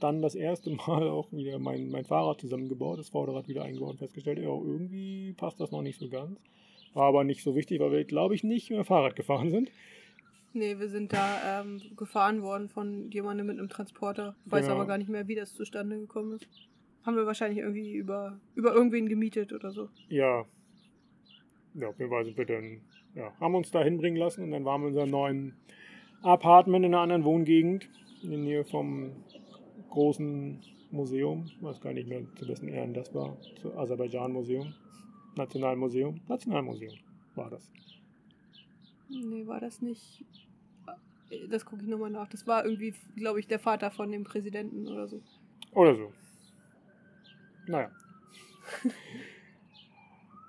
[0.00, 3.98] dann das erste Mal auch wieder mein, mein Fahrrad zusammengebaut, das Vorderrad wieder eingebaut und
[3.98, 6.38] festgestellt, ja, irgendwie passt das noch nicht so ganz.
[6.96, 9.70] War aber nicht so wichtig, weil wir, glaube ich, nicht mehr Fahrrad gefahren sind.
[10.54, 14.34] Nee, wir sind da ähm, gefahren worden von jemandem mit einem Transporter.
[14.46, 14.76] Ich weiß Genau.
[14.76, 16.48] aber gar nicht mehr, wie das zustande gekommen ist.
[17.04, 19.90] Haben wir wahrscheinlich irgendwie über, über irgendwen gemietet oder so.
[20.08, 20.46] Ja.
[21.74, 22.80] Ja, auf jeden Fall sind wir dann,
[23.14, 25.54] ja, haben uns da hinbringen lassen und dann waren wir in unserem neuen
[26.22, 27.90] Apartment in einer anderen Wohngegend,
[28.22, 29.12] in der Nähe vom
[29.90, 31.44] großen Museum.
[31.46, 33.36] Ich weiß gar nicht mehr, zu wessen Ehren das war.
[33.60, 34.72] Zu Aserbaidschan-Museum.
[35.36, 36.20] Nationalmuseum.
[36.28, 36.94] Nationalmuseum
[37.34, 37.70] war das.
[39.08, 40.24] Nee, war das nicht.
[41.50, 42.28] Das gucke ich nochmal nach.
[42.28, 45.20] Das war irgendwie, glaube ich, der Vater von dem Präsidenten oder so.
[45.72, 46.12] Oder so.
[47.66, 47.90] Naja.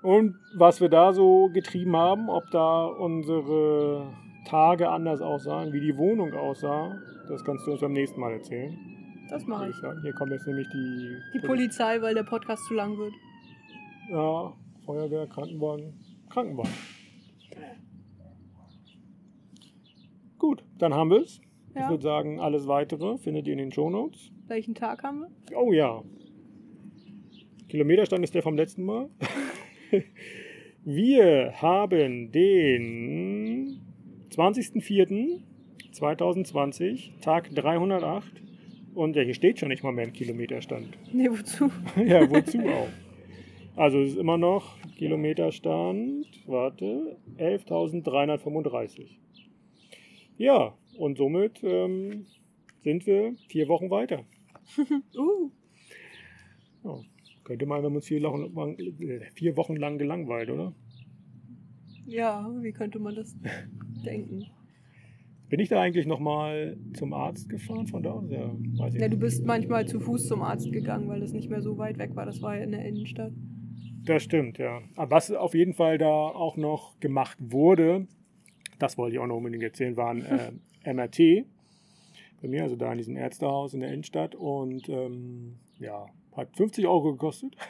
[0.02, 4.12] Und was wir da so getrieben haben, ob da unsere
[4.46, 6.96] Tage anders aussahen, wie die Wohnung aussah,
[7.28, 8.78] das kannst du uns beim nächsten Mal erzählen.
[9.28, 9.76] Das mache ich.
[10.02, 13.12] Hier kommt jetzt nämlich die, Die Polizei, weil der Podcast zu lang wird.
[14.10, 14.54] Ja,
[14.88, 15.92] Feuerwehr, Krankenwagen,
[16.30, 16.72] Krankenwagen.
[20.38, 21.42] Gut, dann haben wir es.
[21.74, 21.90] Ich Ja.
[21.90, 24.32] würde sagen, alles weitere findet ihr in den Shownotes.
[24.46, 25.28] Welchen Tag haben wir?
[25.58, 26.02] Oh ja.
[27.68, 29.10] Kilometerstand ist der vom letzten Mal.
[30.84, 33.80] Wir haben den
[34.30, 38.40] 20.04.2020, Tag 308
[38.94, 40.96] Und ja, hier steht schon nicht mal mehr ein Kilometerstand.
[41.12, 41.70] Nee, wozu?
[42.06, 42.88] ja, wozu auch?
[43.76, 49.06] Also es ist immer noch Kilometerstand, warte, 11.335.
[50.36, 52.26] Ja, und somit ähm,
[52.82, 54.24] sind wir vier Wochen weiter.
[55.16, 55.50] Uh,
[56.84, 56.98] Ja,
[57.44, 60.74] könnte man, wenn wir uns vier Wochen, lang- äh, vier Wochen lang gelangweilt, oder?
[62.06, 63.36] ja, wie könnte man das
[64.04, 64.46] denken?
[65.48, 68.30] Bin ich da eigentlich nochmal zum Arzt gefahren von da aus?
[68.30, 71.48] Ja, weiß ich Ja, du bist manchmal zu Fuß zum Arzt gegangen, weil das nicht
[71.50, 72.26] mehr so weit weg war.
[72.26, 73.32] Das war ja in der Innenstadt.
[74.08, 74.80] Das stimmt, ja.
[74.96, 78.06] Aber was auf jeden Fall da auch noch gemacht wurde,
[78.78, 80.24] das wollte ich auch noch unbedingt erzählen, waren
[80.84, 81.44] äh, MRT.
[82.40, 84.34] Bei mir, also da in diesem Ärztehaus in der Innenstadt.
[84.34, 87.54] Und ähm, ja, hat 50 Euro gekostet.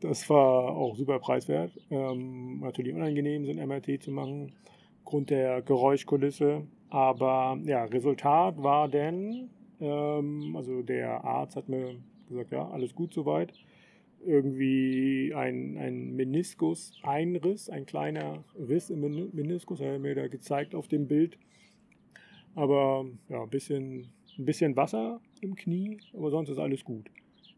[0.00, 1.72] Das war auch super preiswert.
[1.90, 4.52] Ähm, natürlich unangenehm, so ein MRT zu machen,
[4.98, 6.66] aufgrund der Geräuschkulisse.
[6.90, 9.48] Aber ja, Resultat war denn,
[9.80, 11.96] ähm, also der Arzt hat mir
[12.28, 13.54] gesagt, ja, alles gut soweit
[14.26, 20.74] irgendwie ein, ein Meniskus-Einriss, ein kleiner Riss im Men- Meniskus, hat er mir da gezeigt
[20.74, 21.38] auf dem Bild.
[22.54, 24.08] Aber ja, ein bisschen,
[24.38, 27.10] ein bisschen Wasser im Knie, aber sonst ist alles gut.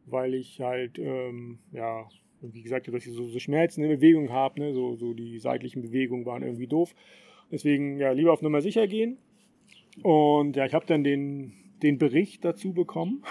[0.06, 2.08] Weil ich halt, ähm, ja,
[2.40, 4.72] wie gesagt, dass ich so, so Schmerzen in der Bewegung habe, ne?
[4.74, 6.94] so, so die seitlichen Bewegungen waren irgendwie doof.
[7.50, 9.18] Deswegen ja, lieber auf Nummer sicher gehen.
[10.02, 11.52] Und ja, ich habe dann den,
[11.82, 13.22] den Bericht dazu bekommen.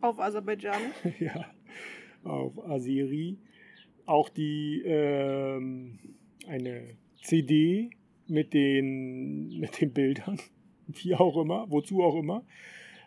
[0.00, 0.94] Auf Aserbaidschanisch.
[1.20, 1.46] ja,
[2.24, 3.38] auf Asiri.
[4.06, 5.98] Auch die ähm,
[6.46, 6.82] eine
[7.22, 7.90] CD
[8.26, 10.38] mit den, mit den Bildern,
[10.86, 12.44] wie auch immer, wozu auch immer.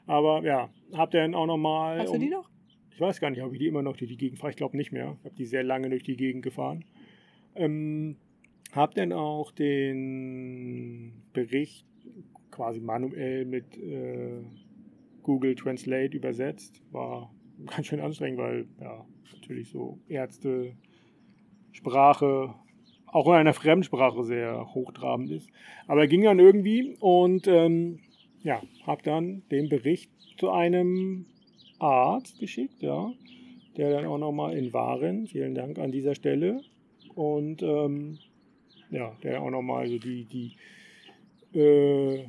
[0.06, 2.00] Aber ja, hab dann auch nochmal.
[2.00, 2.50] Hast du die noch?
[2.92, 4.52] Ich weiß gar nicht, ob ich die immer noch durch die Gegend fahre.
[4.52, 5.18] Ich glaube nicht mehr.
[5.20, 6.86] Ich habe die sehr lange durch die Gegend gefahren.
[7.56, 8.18] Ähm,
[8.72, 11.88] hab dann auch den Bericht
[12.52, 14.42] quasi manuell mit äh,
[15.24, 16.84] Google Translate übersetzt.
[16.92, 17.34] War
[17.66, 20.74] ganz schön anstrengend, weil ja, natürlich so Ärzte,
[21.72, 22.54] Sprache,
[23.08, 25.50] auch in einer Fremdsprache sehr hochtrabend ist.
[25.88, 28.00] Aber ging dann irgendwie und ähm,
[28.42, 31.26] ja, habe dann den Bericht zu einem
[31.80, 33.12] Arzt geschickt, ja,
[33.78, 36.62] der dann auch nochmal in Waren, vielen Dank an dieser Stelle,
[37.16, 38.18] und ähm,
[38.90, 40.56] ja, der auch nochmal so die, die
[41.58, 42.26] äh,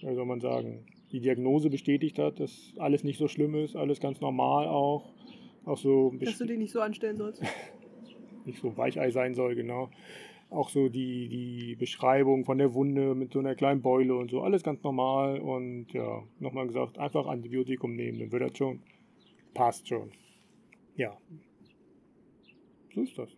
[0.00, 4.00] wie soll man sagen, die Diagnose bestätigt hat, dass alles nicht so schlimm ist, alles
[4.00, 5.12] ganz normal auch,
[5.64, 7.42] auch so Dass du die nicht so anstellen sollst.
[8.44, 9.90] nicht so Weichei sein soll, genau.
[10.48, 14.42] Auch so die, die Beschreibung von der Wunde mit so einer kleinen Beule und so,
[14.42, 15.40] alles ganz normal.
[15.40, 18.80] Und ja, nochmal gesagt, einfach Antibiotikum nehmen, dann wird das schon.
[19.54, 20.10] Passt schon.
[20.96, 21.16] Ja.
[22.94, 23.30] So ist das.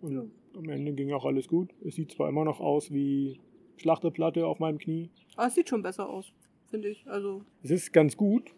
[0.00, 0.22] Und Ja.
[0.56, 1.70] am Ende ging auch alles gut.
[1.84, 3.40] Es sieht zwar immer noch aus wie
[3.76, 5.10] Schlachteplatte auf meinem Knie.
[5.36, 6.32] Aber es sieht schon besser aus,
[6.70, 7.06] finde ich.
[7.06, 8.54] Also, Es ist ganz gut,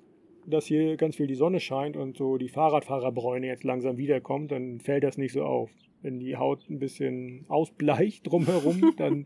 [0.47, 4.81] dass hier ganz viel die Sonne scheint und so die Fahrradfahrerbräune jetzt langsam wiederkommt, dann
[4.81, 5.71] fällt das nicht so auf.
[6.03, 9.25] Wenn die Haut ein bisschen ausbleicht drumherum, dann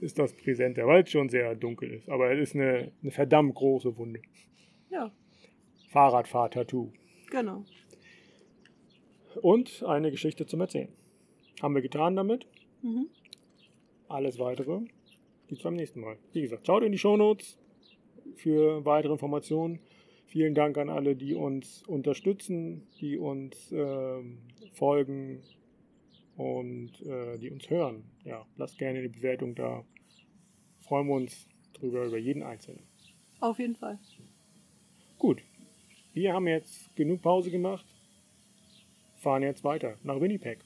[0.00, 2.08] ist das präsenter, weil es schon sehr dunkel ist.
[2.08, 4.20] Aber es ist eine, eine verdammt große Wunde.
[4.90, 5.12] ja,
[5.88, 6.90] Fahrradfahr-Tattoo.
[7.30, 7.64] genau.
[9.40, 10.88] Und eine Geschichte zum Erzählen.
[11.62, 12.46] Haben wir getan damit.
[12.82, 13.08] Mhm.
[14.08, 14.80] Alles weitere
[15.48, 16.18] gibt's beim nächsten Mal.
[16.32, 17.58] Wie gesagt, schaut in die Shownotes
[18.36, 19.80] für weitere Informationen.
[20.26, 24.38] Vielen Dank an alle, die uns unterstützen, die uns ähm,
[24.72, 25.42] folgen
[26.36, 28.04] und äh, die uns hören.
[28.24, 29.84] Ja, lasst gerne eine Bewertung da.
[30.80, 32.82] Freuen wir uns drüber über jeden Einzelnen.
[33.40, 33.98] Auf jeden Fall.
[35.18, 35.42] Gut,
[36.14, 37.86] wir haben jetzt genug Pause gemacht.
[39.16, 40.58] Fahren jetzt weiter nach Winnipeg.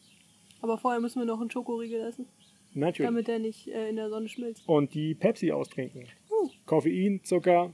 [0.62, 2.26] Aber vorher müssen wir noch einen Schokoriegel essen,
[2.72, 3.08] Natürlich.
[3.08, 4.66] damit der nicht äh, in der Sonne schmilzt.
[4.68, 6.06] Und die Pepsi austrinken.
[6.42, 7.72] Uh, Koffein, Zucker,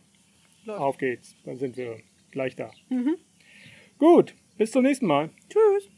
[0.65, 0.81] läuft.
[0.81, 1.37] auf geht's.
[1.45, 1.99] Dann sind wir
[2.31, 2.71] gleich da.
[2.89, 3.17] Mhm.
[3.99, 5.31] Gut, bis zum nächsten Mal.
[5.49, 5.92] Tschüss.